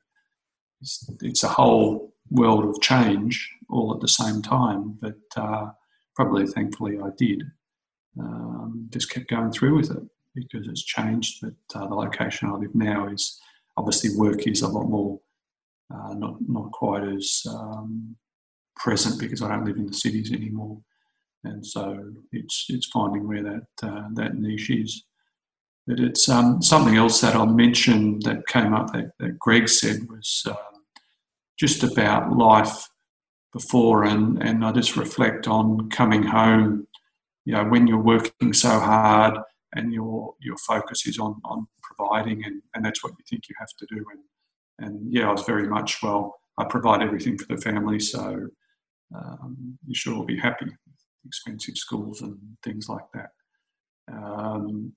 it's, 0.81 1.11
it's, 1.22 1.44
a 1.44 1.48
whole 1.48 2.12
world 2.31 2.64
of 2.64 2.81
change 2.81 3.48
all 3.70 3.94
at 3.94 4.01
the 4.01 4.09
same 4.09 4.42
time. 4.42 4.98
But 5.01 5.18
uh, 5.37 5.70
probably 6.16 6.46
thankfully 6.46 6.98
I 6.98 7.11
did. 7.16 7.44
Um, 8.18 8.88
just 8.92 9.11
kept 9.11 9.31
going 9.31 9.53
through 9.53 9.77
with 9.77 9.90
it 9.92 10.03
because 10.35 10.66
it's 10.66 10.83
changed. 10.83 11.40
But 11.40 11.81
uh, 11.81 11.87
the 11.87 11.94
location 11.94 12.48
I 12.48 12.55
live 12.55 12.74
now 12.74 13.09
is 13.09 13.40
obviously 13.77 14.16
work 14.16 14.46
is 14.48 14.62
a 14.62 14.68
lot 14.68 14.88
more, 14.88 15.20
uh, 15.94 16.14
not, 16.14 16.37
not 16.48 16.72
quite 16.72 17.05
as 17.05 17.42
um, 17.48 18.16
present 18.77 19.20
because 19.20 19.40
I 19.40 19.48
don't 19.48 19.64
live 19.64 19.77
in 19.77 19.87
the 19.87 19.94
cities 19.94 20.33
anymore. 20.33 20.81
And 21.44 21.64
so 21.64 22.12
it's, 22.33 22.66
it's 22.70 22.88
finding 22.88 23.29
where 23.29 23.44
that, 23.44 23.88
uh, 23.88 24.09
that 24.14 24.35
niche 24.35 24.70
is. 24.70 25.05
But 25.88 26.01
it's 26.01 26.29
um, 26.29 26.61
something 26.61 26.96
else 26.96 27.22
that 27.22 27.35
I'll 27.35 27.46
mention 27.46 28.20
that 28.20 28.46
came 28.46 28.74
up 28.74 28.92
that, 28.92 29.11
that 29.20 29.38
Greg 29.38 29.70
said 29.70 30.07
was 30.11 30.42
um, 30.46 30.55
just 31.59 31.83
about 31.83 32.37
life 32.37 32.87
before, 33.55 34.05
and, 34.05 34.40
and 34.42 34.66
I 34.66 34.72
just 34.72 34.98
reflect 34.98 35.48
on 35.48 35.88
coming 35.88 36.22
home. 36.22 36.87
You 37.46 37.55
know, 37.55 37.64
when 37.64 37.87
you're 37.87 38.03
working 38.03 38.53
so 38.53 38.68
hard 38.68 39.38
and 39.74 39.90
your 39.90 40.35
your 40.40 40.59
focus 40.59 41.07
is 41.07 41.18
on 41.18 41.40
on 41.46 41.66
providing, 41.83 42.44
and, 42.44 42.61
and 42.74 42.85
that's 42.85 43.03
what 43.03 43.14
you 43.18 43.24
think 43.27 43.48
you 43.48 43.55
have 43.59 43.74
to 43.79 43.87
do. 43.88 44.05
And 44.12 44.87
and 44.87 45.11
yeah, 45.11 45.27
I 45.27 45.33
was 45.33 45.44
very 45.44 45.66
much 45.66 46.03
well. 46.03 46.38
I 46.59 46.64
provide 46.64 47.01
everything 47.01 47.38
for 47.38 47.46
the 47.57 47.62
family, 47.62 47.98
so 47.98 48.46
um, 49.16 49.79
you 49.87 49.94
should 49.94 50.12
all 50.12 50.27
be 50.27 50.38
happy. 50.38 50.66
Expensive 51.24 51.79
schools 51.79 52.20
and 52.20 52.37
things 52.62 52.90
like 52.90 53.07
that. 53.14 53.31
Um, 54.12 54.92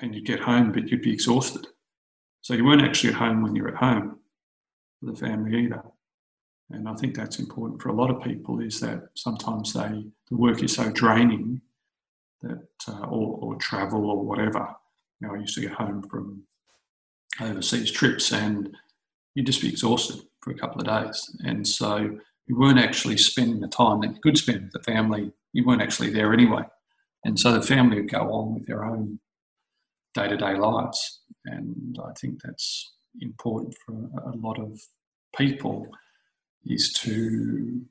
and 0.00 0.14
you'd 0.14 0.26
get 0.26 0.40
home, 0.40 0.72
but 0.72 0.88
you'd 0.88 1.02
be 1.02 1.12
exhausted. 1.12 1.66
So 2.42 2.54
you 2.54 2.64
weren't 2.64 2.82
actually 2.82 3.10
at 3.10 3.16
home 3.16 3.42
when 3.42 3.54
you're 3.54 3.68
at 3.68 3.76
home 3.76 4.18
for 5.00 5.10
the 5.10 5.16
family 5.16 5.64
either. 5.64 5.82
And 6.70 6.88
I 6.88 6.94
think 6.94 7.14
that's 7.14 7.38
important 7.38 7.80
for 7.80 7.90
a 7.90 7.94
lot 7.94 8.10
of 8.10 8.22
people 8.22 8.60
is 8.60 8.80
that 8.80 9.08
sometimes 9.14 9.72
they 9.72 10.04
the 10.30 10.36
work 10.36 10.62
is 10.62 10.74
so 10.74 10.90
draining 10.90 11.60
that 12.42 12.66
uh, 12.88 13.06
or, 13.06 13.38
or 13.40 13.56
travel 13.56 14.10
or 14.10 14.24
whatever. 14.24 14.66
You 15.20 15.28
know, 15.28 15.34
I 15.34 15.38
used 15.38 15.54
to 15.54 15.60
get 15.60 15.72
home 15.72 16.02
from 16.02 16.42
overseas 17.40 17.90
trips 17.90 18.32
and 18.32 18.74
you'd 19.34 19.46
just 19.46 19.60
be 19.60 19.68
exhausted 19.68 20.20
for 20.40 20.52
a 20.52 20.58
couple 20.58 20.80
of 20.80 20.86
days. 20.86 21.36
And 21.44 21.66
so 21.66 22.18
you 22.46 22.58
weren't 22.58 22.78
actually 22.78 23.16
spending 23.16 23.60
the 23.60 23.68
time 23.68 24.00
that 24.00 24.14
you 24.14 24.20
could 24.22 24.38
spend 24.38 24.64
with 24.64 24.72
the 24.72 24.92
family. 24.92 25.32
You 25.52 25.64
weren't 25.64 25.82
actually 25.82 26.10
there 26.10 26.32
anyway. 26.32 26.62
And 27.24 27.38
so 27.38 27.52
the 27.52 27.62
family 27.62 28.00
would 28.00 28.10
go 28.10 28.32
on 28.32 28.54
with 28.54 28.66
their 28.66 28.84
own 28.84 29.18
day 30.14 30.28
to 30.28 30.36
day 30.36 30.56
lives. 30.56 31.20
And 31.46 31.98
I 32.02 32.12
think 32.20 32.40
that's 32.42 32.94
important 33.20 33.74
for 33.84 33.94
a 33.94 34.36
lot 34.36 34.58
of 34.58 34.80
people 35.36 35.86
is 36.64 36.92
to 36.94 37.82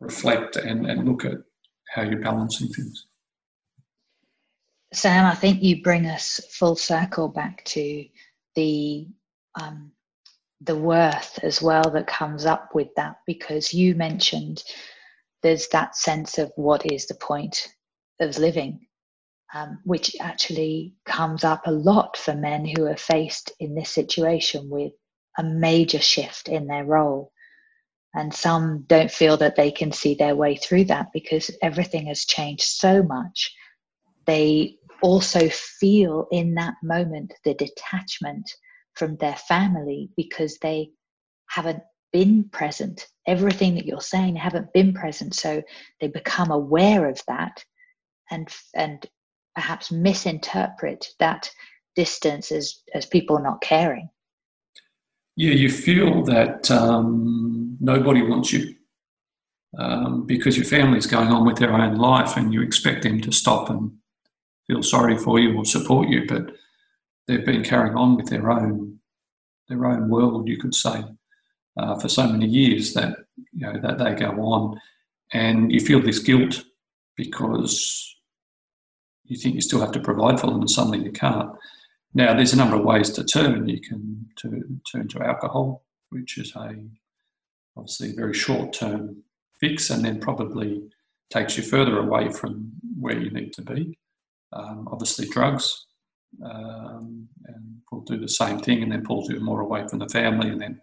reflect 0.00 0.56
and, 0.56 0.86
and 0.86 1.08
look 1.08 1.24
at 1.24 1.38
how 1.94 2.02
you're 2.02 2.20
balancing 2.20 2.68
things. 2.68 3.06
Sam, 4.92 5.26
I 5.26 5.34
think 5.34 5.62
you 5.62 5.82
bring 5.82 6.06
us 6.06 6.40
full 6.50 6.76
circle 6.76 7.28
back 7.28 7.64
to 7.66 8.04
the 8.54 9.08
um, 9.60 9.92
the 10.60 10.76
worth 10.76 11.38
as 11.42 11.60
well 11.60 11.82
that 11.90 12.06
comes 12.06 12.46
up 12.46 12.74
with 12.74 12.88
that 12.96 13.16
because 13.26 13.74
you 13.74 13.94
mentioned 13.94 14.62
there's 15.42 15.68
that 15.68 15.94
sense 15.94 16.38
of 16.38 16.50
what 16.56 16.90
is 16.90 17.06
the 17.06 17.14
point 17.14 17.68
of 18.20 18.38
living 18.38 18.86
um, 19.54 19.78
which 19.84 20.16
actually 20.20 20.94
comes 21.06 21.44
up 21.44 21.62
a 21.66 21.72
lot 21.72 22.16
for 22.16 22.34
men 22.34 22.66
who 22.66 22.86
are 22.86 22.96
faced 22.96 23.52
in 23.60 23.74
this 23.74 23.90
situation 23.90 24.68
with 24.68 24.92
a 25.38 25.44
major 25.44 26.00
shift 26.00 26.48
in 26.48 26.66
their 26.66 26.84
role. 26.84 27.30
And 28.14 28.34
some 28.34 28.84
don't 28.88 29.10
feel 29.10 29.36
that 29.38 29.56
they 29.56 29.70
can 29.70 29.92
see 29.92 30.14
their 30.14 30.34
way 30.34 30.56
through 30.56 30.84
that 30.86 31.08
because 31.12 31.50
everything 31.62 32.06
has 32.06 32.24
changed 32.24 32.64
so 32.64 33.02
much. 33.02 33.54
They 34.26 34.76
also 35.02 35.48
feel 35.48 36.26
in 36.32 36.54
that 36.54 36.74
moment 36.82 37.32
the 37.44 37.54
detachment 37.54 38.50
from 38.94 39.16
their 39.16 39.36
family 39.36 40.10
because 40.16 40.58
they 40.58 40.90
haven't 41.48 41.82
been 42.12 42.48
present. 42.50 43.06
Everything 43.26 43.76
that 43.76 43.86
you're 43.86 44.00
saying, 44.00 44.34
they 44.34 44.40
haven't 44.40 44.72
been 44.72 44.94
present. 44.94 45.34
So 45.34 45.62
they 46.00 46.08
become 46.08 46.50
aware 46.50 47.08
of 47.08 47.20
that 47.28 47.64
and 48.30 48.48
and 48.74 49.06
perhaps 49.54 49.92
misinterpret 49.92 51.06
that 51.18 51.50
distance 51.96 52.50
as, 52.50 52.82
as 52.94 53.06
people 53.06 53.38
not 53.38 53.60
caring. 53.60 54.08
Yeah, 55.36 55.54
you 55.54 55.68
feel 55.68 56.24
that 56.24 56.70
um, 56.70 57.76
nobody 57.80 58.22
wants 58.22 58.52
you 58.52 58.74
um, 59.78 60.26
because 60.26 60.56
your 60.56 60.66
family's 60.66 61.06
going 61.06 61.28
on 61.28 61.44
with 61.44 61.56
their 61.56 61.72
own 61.72 61.96
life 61.96 62.36
and 62.36 62.52
you 62.52 62.62
expect 62.62 63.02
them 63.02 63.20
to 63.20 63.32
stop 63.32 63.70
and 63.70 63.92
feel 64.66 64.82
sorry 64.82 65.16
for 65.16 65.38
you 65.38 65.56
or 65.56 65.64
support 65.64 66.08
you, 66.08 66.24
but 66.26 66.52
they've 67.26 67.44
been 67.44 67.64
carrying 67.64 67.96
on 67.96 68.16
with 68.16 68.26
their 68.26 68.50
own 68.50 68.98
their 69.68 69.86
own 69.86 70.10
world, 70.10 70.46
you 70.46 70.58
could 70.58 70.74
say, 70.74 71.02
uh, 71.78 71.98
for 71.98 72.06
so 72.06 72.28
many 72.28 72.46
years 72.46 72.92
that 72.92 73.16
you 73.52 73.66
know 73.66 73.80
that 73.80 73.98
they 73.98 74.14
go 74.14 74.30
on, 74.42 74.78
and 75.32 75.72
you 75.72 75.80
feel 75.80 76.00
this 76.00 76.18
guilt 76.18 76.64
because 77.16 78.13
you 79.26 79.36
think 79.36 79.54
you 79.54 79.60
still 79.60 79.80
have 79.80 79.92
to 79.92 80.00
provide 80.00 80.38
for 80.38 80.48
them 80.48 80.60
and 80.60 80.70
suddenly 80.70 81.02
you 81.02 81.12
can't. 81.12 81.50
Now, 82.14 82.34
there's 82.34 82.52
a 82.52 82.56
number 82.56 82.76
of 82.76 82.84
ways 82.84 83.10
to 83.10 83.24
turn. 83.24 83.68
You 83.68 83.80
can 83.80 84.26
to, 84.36 84.62
turn 84.90 85.08
to 85.08 85.22
alcohol, 85.22 85.84
which 86.10 86.38
is 86.38 86.54
a 86.56 86.74
obviously 87.76 88.10
a 88.10 88.14
very 88.14 88.34
short 88.34 88.72
term 88.72 89.22
fix 89.58 89.90
and 89.90 90.04
then 90.04 90.20
probably 90.20 90.82
takes 91.30 91.56
you 91.56 91.62
further 91.62 91.98
away 91.98 92.30
from 92.30 92.70
where 93.00 93.18
you 93.18 93.30
need 93.30 93.52
to 93.54 93.62
be. 93.62 93.98
Um, 94.52 94.86
obviously, 94.92 95.28
drugs 95.28 95.86
um, 96.44 97.28
and 97.46 97.78
will 97.90 98.02
do 98.02 98.18
the 98.18 98.28
same 98.28 98.60
thing 98.60 98.82
and 98.82 98.92
then 98.92 99.04
pulls 99.04 99.28
you 99.28 99.40
more 99.40 99.60
away 99.60 99.86
from 99.88 99.98
the 99.98 100.08
family, 100.08 100.50
and 100.50 100.60
then 100.60 100.80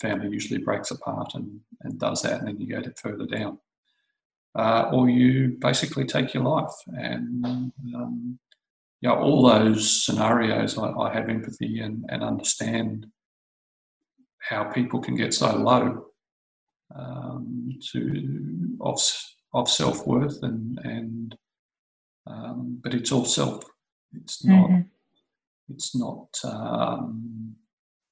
family 0.00 0.28
usually 0.30 0.60
breaks 0.60 0.92
apart 0.92 1.34
and, 1.34 1.60
and 1.80 1.98
does 1.98 2.22
that, 2.22 2.38
and 2.38 2.48
then 2.48 2.60
you 2.60 2.68
go 2.68 2.82
further 2.96 3.26
down 3.26 3.58
uh, 4.54 4.90
or 4.92 5.08
you 5.08 5.56
basically 5.60 6.04
take 6.04 6.34
your 6.34 6.44
life. 6.44 6.74
And 6.88 7.44
um, 7.94 8.38
you 9.00 9.08
know, 9.08 9.16
all 9.16 9.48
those 9.48 10.04
scenarios, 10.04 10.78
I, 10.78 10.90
I 10.90 11.12
have 11.12 11.28
empathy 11.28 11.80
and, 11.80 12.04
and, 12.08 12.22
understand 12.22 13.06
how 14.38 14.64
people 14.64 15.00
can 15.00 15.16
get 15.16 15.34
so 15.34 15.56
low 15.56 16.06
um, 16.94 17.72
to 17.92 18.76
of, 18.80 19.00
of 19.54 19.68
self 19.68 20.06
worth 20.06 20.42
and 20.42 20.78
and 20.84 21.36
um, 22.26 22.80
but 22.82 22.94
it's 22.94 23.12
all 23.12 23.24
self. 23.24 23.64
It's 24.12 24.44
not. 24.44 24.70
Mm-hmm. 24.70 24.80
It's 25.74 25.96
not. 25.96 26.28
Um, 26.44 27.56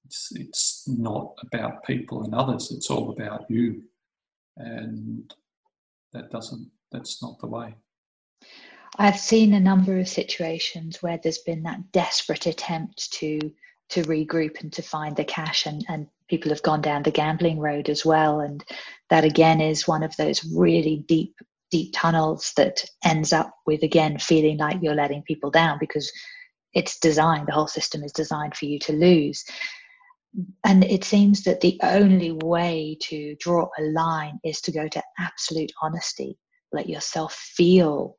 it's, 0.05 0.33
it's 0.35 0.85
not 0.89 1.35
about 1.43 1.85
people 1.85 2.25
and 2.25 2.35
others. 2.35 2.73
It's 2.73 2.91
all 2.91 3.11
about 3.11 3.45
you. 3.49 3.83
And 4.57 5.33
that 6.13 6.31
doesn't 6.31 6.71
that's 6.93 7.23
not 7.23 7.39
the 7.39 7.47
way. 7.47 7.75
I've 8.99 9.19
seen 9.19 9.55
a 9.55 9.61
number 9.61 9.99
of 9.99 10.09
situations 10.09 11.03
where 11.03 11.19
there's 11.23 11.39
been 11.39 11.63
that 11.63 11.93
desperate 11.93 12.47
attempt 12.47 13.13
to 13.13 13.39
to 13.91 14.03
regroup 14.03 14.61
and 14.61 14.73
to 14.73 14.83
find 14.83 15.17
the 15.17 15.25
cash 15.25 15.67
and 15.67 15.85
and 15.89 16.07
people 16.29 16.51
have 16.51 16.63
gone 16.63 16.81
down 16.81 17.03
the 17.03 17.11
gambling 17.11 17.59
road 17.59 17.89
as 17.89 18.05
well. 18.05 18.41
And 18.41 18.65
that 19.11 19.25
again 19.25 19.61
is 19.61 19.89
one 19.89 20.03
of 20.03 20.17
those 20.17 20.45
really 20.55 21.05
deep 21.09 21.35
deep 21.71 21.93
tunnels 21.95 22.53
that 22.57 22.85
ends 23.05 23.33
up 23.33 23.55
with 23.67 23.83
again 23.83 24.19
feeling 24.19 24.59
like 24.59 24.79
you're 24.83 24.95
letting 24.95 25.23
people 25.23 25.51
down 25.51 25.79
because 25.79 26.11
it's 26.73 26.99
designed 26.99 27.47
the 27.47 27.53
whole 27.53 27.67
system 27.67 28.03
is 28.03 28.13
designed 28.13 28.57
for 28.57 28.65
you 28.65 28.79
to 28.79 28.93
lose 28.93 29.45
and 30.65 30.85
it 30.85 31.05
seems 31.05 31.43
that 31.45 31.61
the 31.61 31.79
only 31.83 32.33
way 32.33 32.97
to 33.01 33.35
draw 33.41 33.69
a 33.79 33.83
line 33.83 34.39
is 34.45 34.61
to 34.61 34.73
go 34.73 34.89
to 34.89 35.03
absolute 35.19 35.73
honesty 35.83 36.39
let 36.73 36.89
yourself 36.89 37.35
feel 37.35 38.17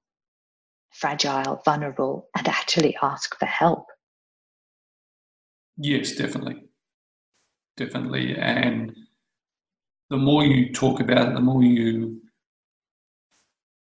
fragile 0.92 1.62
vulnerable 1.64 2.28
and 2.36 2.48
actually 2.48 2.96
ask 3.02 3.38
for 3.40 3.46
help 3.46 3.86
Yes, 5.84 6.16
definitely. 6.16 6.64
Definitely. 7.76 8.36
And 8.38 8.96
the 10.10 10.18
more 10.18 10.44
you 10.44 10.72
talk 10.72 11.00
about 11.00 11.30
it, 11.30 11.34
the 11.34 11.42
more 11.42 11.64
you 11.64 12.22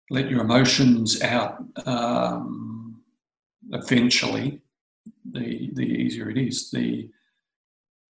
let 0.10 0.30
your 0.30 0.42
emotions 0.42 1.22
out, 1.22 1.58
um, 1.86 3.02
eventually, 3.72 4.62
the, 5.32 5.72
the 5.74 5.84
easier 5.84 6.30
it 6.30 6.38
is. 6.38 6.72
The, 6.72 7.10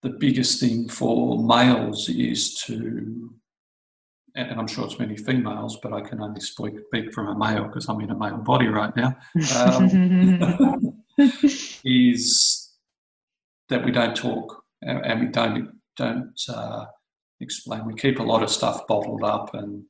the 0.03 0.09
biggest 0.09 0.59
thing 0.59 0.87
for 0.87 1.43
males 1.43 2.09
is 2.09 2.55
to, 2.61 3.33
and 4.35 4.59
I'm 4.59 4.67
sure 4.67 4.85
it's 4.85 4.99
many 4.99 5.17
females, 5.17 5.77
but 5.81 5.93
I 5.93 6.01
can 6.01 6.21
only 6.21 6.41
speak, 6.41 6.75
speak 6.87 7.13
from 7.13 7.27
a 7.27 7.37
male 7.37 7.65
because 7.65 7.89
I'm 7.89 7.99
in 8.01 8.11
a 8.11 8.17
male 8.17 8.37
body 8.37 8.67
right 8.67 8.95
now, 8.95 9.15
um, 9.57 11.03
is 11.83 12.69
that 13.67 13.83
we 13.83 13.91
don't 13.91 14.15
talk 14.15 14.63
and 14.81 15.19
we 15.19 15.27
don't 15.27 15.79
don't 15.97 16.41
uh, 16.47 16.85
explain. 17.41 17.85
We 17.85 17.93
keep 17.93 18.19
a 18.19 18.23
lot 18.23 18.43
of 18.43 18.49
stuff 18.49 18.87
bottled 18.87 19.23
up, 19.23 19.53
and 19.53 19.83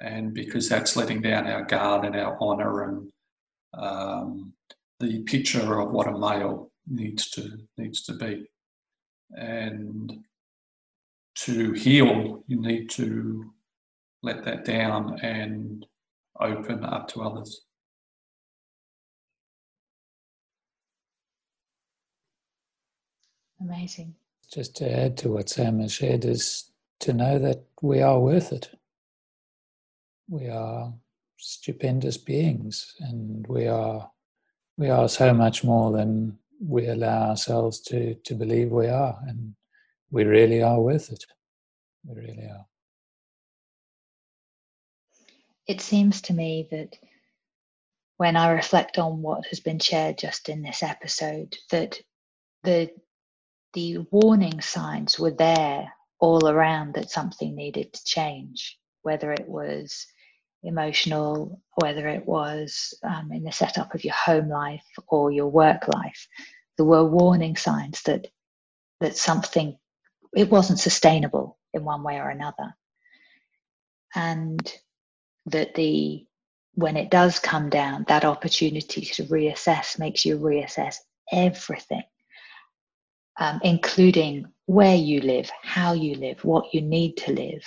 and 0.00 0.34
because 0.34 0.68
that's 0.68 0.96
letting 0.96 1.22
down 1.22 1.46
our 1.46 1.64
guard 1.64 2.04
and 2.04 2.16
our 2.16 2.40
honour 2.40 2.84
and 2.84 3.12
um, 3.74 4.52
the 5.00 5.22
picture 5.24 5.80
of 5.80 5.90
what 5.90 6.08
a 6.08 6.18
male 6.18 6.70
needs 6.88 7.30
to 7.30 7.58
needs 7.76 8.02
to 8.04 8.14
be. 8.14 8.46
And 9.30 10.12
to 11.36 11.72
heal, 11.72 12.44
you 12.46 12.60
need 12.60 12.90
to 12.90 13.52
let 14.22 14.44
that 14.44 14.64
down 14.64 15.18
and 15.20 15.84
open 16.40 16.84
up 16.84 17.08
to 17.08 17.22
others. 17.22 17.62
Amazing. 23.60 24.14
Just 24.52 24.76
to 24.76 24.90
add 24.90 25.16
to 25.18 25.30
what 25.30 25.48
Sam 25.48 25.80
has 25.80 25.92
shared 25.92 26.24
is 26.24 26.70
to 27.00 27.12
know 27.12 27.38
that 27.38 27.64
we 27.82 28.02
are 28.02 28.20
worth 28.20 28.52
it. 28.52 28.70
We 30.28 30.48
are 30.48 30.92
stupendous 31.38 32.16
beings 32.16 32.94
and 33.00 33.46
we 33.46 33.66
are 33.66 34.10
we 34.76 34.88
are 34.88 35.08
so 35.08 35.32
much 35.32 35.62
more 35.62 35.92
than 35.92 36.38
we 36.60 36.86
allow 36.86 37.30
ourselves 37.30 37.80
to 37.80 38.14
to 38.24 38.34
believe 38.34 38.70
we 38.70 38.88
are 38.88 39.18
and 39.26 39.54
we 40.10 40.24
really 40.24 40.62
are 40.62 40.80
worth 40.80 41.10
it. 41.10 41.24
We 42.04 42.20
really 42.20 42.46
are. 42.46 42.66
It 45.66 45.80
seems 45.80 46.20
to 46.22 46.34
me 46.34 46.68
that 46.70 46.96
when 48.16 48.36
I 48.36 48.52
reflect 48.52 48.98
on 48.98 49.22
what 49.22 49.46
has 49.46 49.60
been 49.60 49.78
shared 49.78 50.18
just 50.18 50.48
in 50.48 50.62
this 50.62 50.82
episode, 50.82 51.56
that 51.70 51.98
the 52.62 52.90
the 53.72 53.98
warning 54.10 54.60
signs 54.60 55.18
were 55.18 55.32
there 55.32 55.92
all 56.20 56.48
around 56.48 56.94
that 56.94 57.10
something 57.10 57.56
needed 57.56 57.92
to 57.92 58.04
change, 58.04 58.78
whether 59.02 59.32
it 59.32 59.48
was 59.48 60.06
emotional, 60.64 61.60
whether 61.76 62.08
it 62.08 62.26
was 62.26 62.94
um, 63.02 63.30
in 63.32 63.44
the 63.44 63.52
setup 63.52 63.94
of 63.94 64.04
your 64.04 64.14
home 64.14 64.48
life 64.48 64.84
or 65.08 65.30
your 65.30 65.48
work 65.48 65.88
life. 65.94 66.26
There 66.76 66.86
were 66.86 67.04
warning 67.04 67.56
signs 67.56 68.02
that 68.02 68.26
that 69.00 69.16
something 69.16 69.76
it 70.36 70.50
wasn't 70.50 70.80
sustainable 70.80 71.58
in 71.72 71.84
one 71.84 72.02
way 72.02 72.18
or 72.18 72.30
another, 72.30 72.74
and 74.14 74.72
that 75.46 75.74
the 75.74 76.26
when 76.74 76.96
it 76.96 77.10
does 77.10 77.38
come 77.38 77.70
down, 77.70 78.04
that 78.08 78.24
opportunity 78.24 79.02
to 79.02 79.24
reassess 79.24 79.98
makes 79.98 80.24
you 80.24 80.38
reassess 80.38 80.96
everything 81.32 82.02
um, 83.38 83.60
including 83.62 84.46
where 84.66 84.96
you 84.96 85.20
live, 85.20 85.50
how 85.62 85.92
you 85.92 86.14
live, 86.14 86.44
what 86.44 86.72
you 86.72 86.80
need 86.80 87.16
to 87.18 87.32
live. 87.32 87.62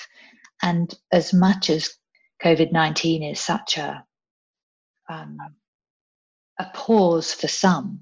And 0.64 0.93
as 1.12 1.34
much 1.34 1.70
as 1.70 1.93
COVID 2.44 2.72
19 2.72 3.24
is 3.24 3.40
such 3.40 3.78
a, 3.78 4.04
um, 5.10 5.38
a 6.60 6.66
pause 6.74 7.34
for 7.34 7.48
some, 7.48 8.02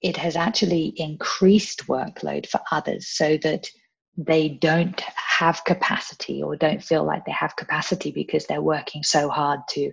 it 0.00 0.16
has 0.16 0.36
actually 0.36 0.92
increased 0.96 1.86
workload 1.86 2.46
for 2.46 2.60
others 2.70 3.08
so 3.08 3.38
that 3.38 3.68
they 4.16 4.48
don't 4.48 5.00
have 5.00 5.64
capacity 5.64 6.42
or 6.42 6.56
don't 6.56 6.82
feel 6.82 7.04
like 7.04 7.24
they 7.24 7.32
have 7.32 7.56
capacity 7.56 8.10
because 8.10 8.46
they're 8.46 8.60
working 8.60 9.02
so 9.02 9.28
hard 9.28 9.60
to 9.70 9.90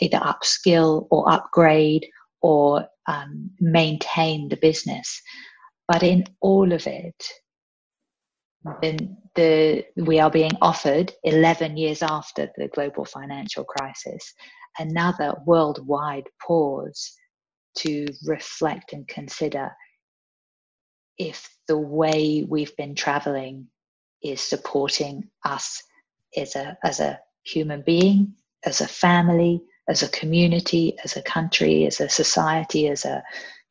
either 0.00 0.18
upskill 0.18 1.06
or 1.10 1.30
upgrade 1.30 2.06
or 2.42 2.86
um, 3.06 3.50
maintain 3.60 4.48
the 4.48 4.56
business. 4.56 5.22
But 5.88 6.02
in 6.02 6.24
all 6.40 6.72
of 6.72 6.86
it, 6.86 7.24
the, 9.34 9.84
we 9.96 10.18
are 10.18 10.30
being 10.30 10.52
offered 10.62 11.12
11 11.24 11.76
years 11.76 12.02
after 12.02 12.50
the 12.56 12.68
global 12.68 13.04
financial 13.04 13.64
crisis 13.64 14.34
another 14.78 15.34
worldwide 15.46 16.28
pause 16.44 17.12
to 17.78 18.06
reflect 18.24 18.92
and 18.92 19.06
consider 19.08 19.70
if 21.18 21.48
the 21.68 21.78
way 21.78 22.44
we've 22.48 22.76
been 22.76 22.94
traveling 22.94 23.66
is 24.22 24.40
supporting 24.40 25.28
us 25.44 25.82
as 26.36 26.56
a, 26.56 26.76
as 26.84 27.00
a 27.00 27.18
human 27.44 27.82
being, 27.82 28.34
as 28.64 28.80
a 28.80 28.88
family, 28.88 29.62
as 29.88 30.02
a 30.02 30.08
community, 30.08 30.96
as 31.04 31.16
a 31.16 31.22
country, 31.22 31.86
as 31.86 32.00
a 32.00 32.08
society, 32.08 32.88
as 32.88 33.04
a 33.04 33.22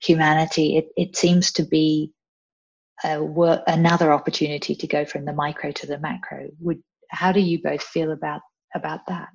humanity, 0.01 0.77
it, 0.77 0.87
it 0.97 1.15
seems 1.15 1.51
to 1.51 1.63
be 1.63 2.11
work, 3.21 3.63
another 3.67 4.11
opportunity 4.11 4.75
to 4.75 4.87
go 4.87 5.05
from 5.05 5.25
the 5.25 5.33
micro 5.33 5.71
to 5.71 5.87
the 5.87 5.99
macro. 5.99 6.49
Would 6.59 6.81
how 7.09 7.31
do 7.31 7.39
you 7.39 7.61
both 7.61 7.83
feel 7.83 8.11
about 8.11 8.41
about 8.73 9.05
that? 9.07 9.29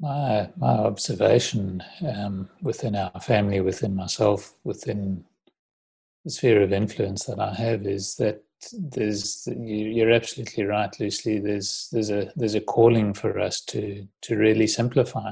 My 0.00 0.50
my 0.56 0.72
observation 0.72 1.82
um, 2.06 2.48
within 2.62 2.96
our 2.96 3.20
family, 3.20 3.60
within 3.60 3.94
myself, 3.94 4.54
within 4.64 5.24
the 6.24 6.30
sphere 6.30 6.62
of 6.62 6.72
influence 6.72 7.24
that 7.24 7.40
I 7.40 7.54
have 7.54 7.86
is 7.86 8.16
that 8.16 8.42
there's 8.72 9.48
you're 9.56 10.12
absolutely 10.12 10.64
right, 10.64 10.94
Lucy. 11.00 11.38
There's 11.38 11.88
there's 11.92 12.10
a 12.10 12.32
there's 12.36 12.54
a 12.54 12.60
calling 12.60 13.14
for 13.14 13.38
us 13.38 13.60
to 13.66 14.06
to 14.22 14.36
really 14.36 14.66
simplify 14.66 15.30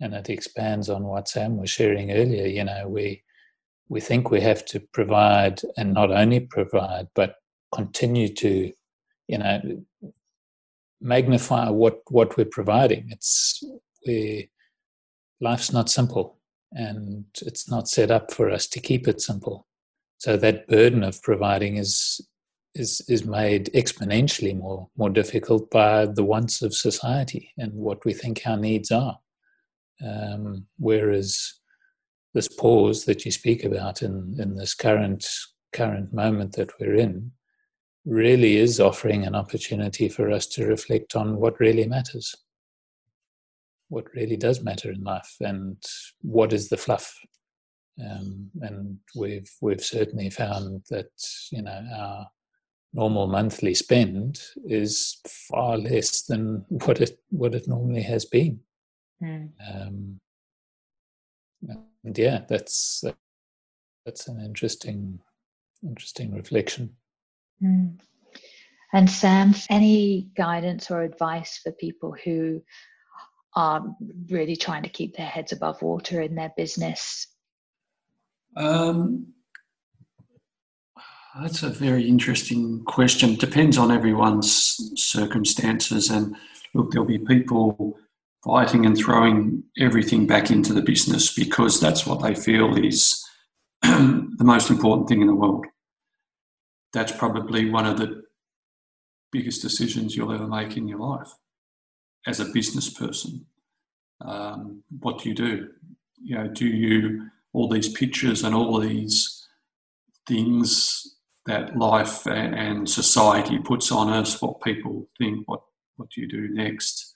and 0.00 0.14
it 0.14 0.30
expands 0.30 0.88
on 0.88 1.04
what 1.04 1.28
Sam 1.28 1.56
was 1.56 1.70
sharing 1.70 2.12
earlier. 2.12 2.46
You 2.46 2.64
know, 2.64 2.88
we 2.88 3.22
we 3.88 4.00
think 4.00 4.30
we 4.30 4.40
have 4.40 4.64
to 4.66 4.80
provide 4.92 5.60
and 5.76 5.94
not 5.94 6.10
only 6.10 6.40
provide, 6.40 7.08
but 7.14 7.36
continue 7.74 8.28
to, 8.34 8.72
you 9.28 9.38
know, 9.38 9.60
magnify 11.00 11.70
what 11.70 12.00
what 12.10 12.36
we're 12.36 12.44
providing. 12.44 13.08
It's 13.10 13.62
we 14.06 14.50
life's 15.40 15.72
not 15.72 15.90
simple, 15.90 16.38
and 16.72 17.24
it's 17.42 17.70
not 17.70 17.88
set 17.88 18.10
up 18.10 18.32
for 18.32 18.50
us 18.50 18.66
to 18.68 18.80
keep 18.80 19.08
it 19.08 19.20
simple. 19.20 19.66
So 20.18 20.36
that 20.36 20.66
burden 20.68 21.02
of 21.04 21.22
providing 21.22 21.76
is 21.76 22.20
is 22.74 23.00
is 23.08 23.24
made 23.24 23.70
exponentially 23.74 24.56
more 24.56 24.88
more 24.96 25.10
difficult 25.10 25.70
by 25.70 26.06
the 26.06 26.24
wants 26.24 26.62
of 26.62 26.74
society 26.74 27.52
and 27.56 27.72
what 27.72 28.04
we 28.04 28.12
think 28.12 28.42
our 28.44 28.56
needs 28.56 28.90
are. 28.90 29.18
Um, 30.04 30.66
whereas 30.78 31.57
this 32.38 32.46
pause 32.46 33.04
that 33.04 33.24
you 33.24 33.32
speak 33.32 33.64
about 33.64 34.02
in, 34.02 34.36
in 34.38 34.54
this 34.54 34.72
current 34.72 35.26
current 35.72 36.14
moment 36.14 36.52
that 36.52 36.70
we're 36.78 36.94
in 36.94 37.32
really 38.04 38.56
is 38.56 38.78
offering 38.78 39.24
an 39.26 39.34
opportunity 39.34 40.08
for 40.08 40.30
us 40.30 40.46
to 40.46 40.64
reflect 40.64 41.16
on 41.16 41.36
what 41.36 41.58
really 41.58 41.84
matters 41.84 42.36
what 43.88 44.04
really 44.14 44.36
does 44.36 44.62
matter 44.62 44.92
in 44.92 45.02
life 45.02 45.34
and 45.40 45.82
what 46.20 46.52
is 46.52 46.68
the 46.68 46.76
fluff 46.76 47.12
um, 48.08 48.48
and 48.60 48.96
we've 49.16 49.50
we've 49.60 49.82
certainly 49.82 50.30
found 50.30 50.80
that 50.90 51.10
you 51.50 51.60
know 51.60 51.82
our 51.92 52.24
normal 52.92 53.26
monthly 53.26 53.74
spend 53.74 54.40
is 54.64 55.20
far 55.50 55.76
less 55.76 56.22
than 56.22 56.64
what 56.68 57.00
it 57.00 57.18
what 57.30 57.54
it 57.54 57.66
normally 57.66 58.02
has 58.02 58.24
been. 58.24 58.60
Mm. 59.22 59.50
Um, 59.70 60.20
yeah, 62.04 62.42
that's 62.48 63.04
that's 64.04 64.28
an 64.28 64.40
interesting 64.40 65.20
interesting 65.82 66.34
reflection. 66.34 66.96
Mm. 67.62 67.98
And 68.92 69.10
Sam, 69.10 69.54
any 69.68 70.30
guidance 70.36 70.90
or 70.90 71.02
advice 71.02 71.60
for 71.62 71.72
people 71.72 72.16
who 72.24 72.62
are 73.54 73.84
really 74.30 74.56
trying 74.56 74.84
to 74.84 74.88
keep 74.88 75.16
their 75.16 75.26
heads 75.26 75.52
above 75.52 75.82
water 75.82 76.20
in 76.22 76.34
their 76.34 76.52
business? 76.56 77.26
Um, 78.56 79.34
that's 81.40 81.62
a 81.62 81.68
very 81.68 82.08
interesting 82.08 82.82
question. 82.84 83.34
Depends 83.34 83.76
on 83.76 83.90
everyone's 83.90 84.92
circumstances, 84.96 86.10
and 86.10 86.34
look, 86.72 86.90
there'll 86.90 87.06
be 87.06 87.18
people 87.18 87.98
fighting 88.44 88.86
and 88.86 88.96
throwing 88.96 89.64
everything 89.78 90.26
back 90.26 90.50
into 90.50 90.72
the 90.72 90.82
business 90.82 91.34
because 91.34 91.80
that's 91.80 92.06
what 92.06 92.22
they 92.22 92.34
feel 92.34 92.76
is 92.76 93.24
the 93.82 94.36
most 94.40 94.70
important 94.70 95.08
thing 95.08 95.20
in 95.20 95.26
the 95.26 95.34
world. 95.34 95.66
That's 96.92 97.12
probably 97.12 97.70
one 97.70 97.86
of 97.86 97.98
the 97.98 98.22
biggest 99.32 99.60
decisions 99.62 100.16
you'll 100.16 100.32
ever 100.32 100.46
make 100.46 100.76
in 100.76 100.88
your 100.88 100.98
life 100.98 101.30
as 102.26 102.40
a 102.40 102.46
business 102.46 102.88
person. 102.90 103.44
Um, 104.20 104.82
what 105.00 105.18
do 105.18 105.28
you 105.28 105.34
do? 105.34 105.68
You 106.20 106.36
know, 106.36 106.48
do 106.48 106.66
you 106.66 107.28
all 107.52 107.68
these 107.68 107.88
pictures 107.88 108.44
and 108.44 108.54
all 108.54 108.78
these 108.78 109.46
things 110.26 111.16
that 111.46 111.76
life 111.76 112.26
and 112.26 112.88
society 112.88 113.58
puts 113.58 113.90
on 113.90 114.12
us, 114.12 114.40
what 114.42 114.60
people 114.60 115.08
think, 115.18 115.48
what 115.48 115.62
what 115.96 116.10
do 116.10 116.20
you 116.20 116.28
do 116.28 116.48
next? 116.50 117.14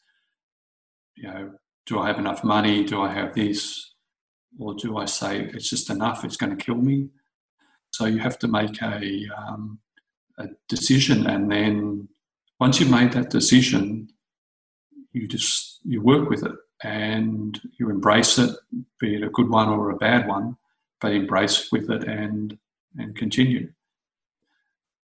You 1.16 1.28
know, 1.28 1.52
do 1.86 1.98
I 1.98 2.06
have 2.06 2.18
enough 2.18 2.44
money? 2.44 2.84
Do 2.84 3.00
I 3.00 3.12
have 3.12 3.34
this? 3.34 3.94
Or 4.58 4.74
do 4.74 4.98
I 4.98 5.06
say 5.06 5.40
it's 5.40 5.68
just 5.68 5.90
enough? 5.90 6.24
It's 6.24 6.36
going 6.36 6.56
to 6.56 6.64
kill 6.64 6.76
me. 6.76 7.08
So 7.90 8.06
you 8.06 8.18
have 8.18 8.38
to 8.40 8.48
make 8.48 8.80
a 8.82 9.28
um, 9.36 9.78
a 10.38 10.46
decision, 10.68 11.26
and 11.26 11.50
then 11.50 12.08
once 12.58 12.80
you've 12.80 12.90
made 12.90 13.12
that 13.12 13.30
decision, 13.30 14.08
you 15.12 15.28
just 15.28 15.80
you 15.84 16.00
work 16.00 16.28
with 16.30 16.44
it 16.44 16.52
and 16.82 17.60
you 17.78 17.90
embrace 17.90 18.38
it, 18.38 18.50
be 18.98 19.16
it 19.16 19.22
a 19.22 19.30
good 19.30 19.48
one 19.48 19.68
or 19.68 19.90
a 19.90 19.96
bad 19.96 20.26
one, 20.26 20.56
but 21.00 21.12
embrace 21.12 21.70
with 21.70 21.90
it 21.90 22.04
and 22.04 22.58
and 22.98 23.16
continue. 23.16 23.70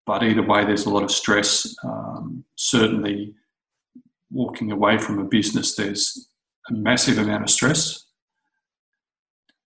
But 0.06 0.24
either 0.24 0.42
way, 0.44 0.64
there's 0.64 0.86
a 0.86 0.90
lot 0.90 1.04
of 1.04 1.12
stress. 1.12 1.76
Um, 1.84 2.46
certainly, 2.56 3.36
walking 4.32 4.72
away 4.72 4.98
from 4.98 5.20
a 5.20 5.26
business, 5.26 5.76
there's 5.76 6.30
a 6.70 6.74
massive 6.74 7.18
amount 7.18 7.44
of 7.44 7.50
stress. 7.50 8.06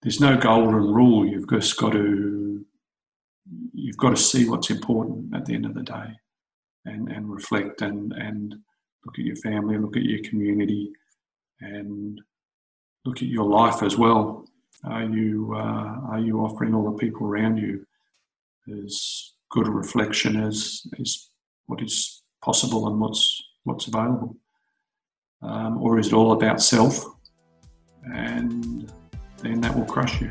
There's 0.02 0.20
no 0.20 0.36
golden 0.36 0.74
rule. 0.74 1.26
You've 1.26 1.48
just 1.48 1.76
got 1.76 1.92
to 1.92 2.64
you've 3.72 3.96
got 3.96 4.10
to 4.10 4.16
see 4.16 4.48
what's 4.48 4.70
important 4.70 5.34
at 5.34 5.44
the 5.44 5.54
end 5.54 5.66
of 5.66 5.74
the 5.74 5.82
day, 5.82 6.08
and 6.84 7.10
and 7.10 7.30
reflect 7.30 7.82
and 7.82 8.12
and 8.12 8.54
look 9.06 9.18
at 9.18 9.24
your 9.24 9.36
family, 9.36 9.78
look 9.78 9.96
at 9.96 10.02
your 10.02 10.22
community, 10.28 10.92
and 11.60 12.20
look 13.04 13.18
at 13.18 13.28
your 13.28 13.48
life 13.48 13.82
as 13.82 13.96
well. 13.96 14.46
Are 14.84 15.04
you 15.04 15.54
uh, 15.54 16.10
are 16.10 16.20
you 16.20 16.40
offering 16.40 16.74
all 16.74 16.90
the 16.90 16.98
people 16.98 17.26
around 17.26 17.58
you 17.58 17.86
as 18.82 19.32
good 19.50 19.68
a 19.68 19.70
reflection 19.70 20.42
as 20.42 20.82
as 21.00 21.30
what 21.66 21.82
is 21.82 22.22
possible 22.42 22.88
and 22.88 23.00
what's 23.00 23.40
what's 23.64 23.86
available, 23.86 24.36
um, 25.42 25.82
or 25.82 25.98
is 25.98 26.08
it 26.08 26.12
all 26.12 26.32
about 26.32 26.62
self? 26.62 27.04
And 28.04 28.90
then 29.38 29.60
that 29.60 29.76
will 29.76 29.84
crush 29.84 30.20
you. 30.20 30.30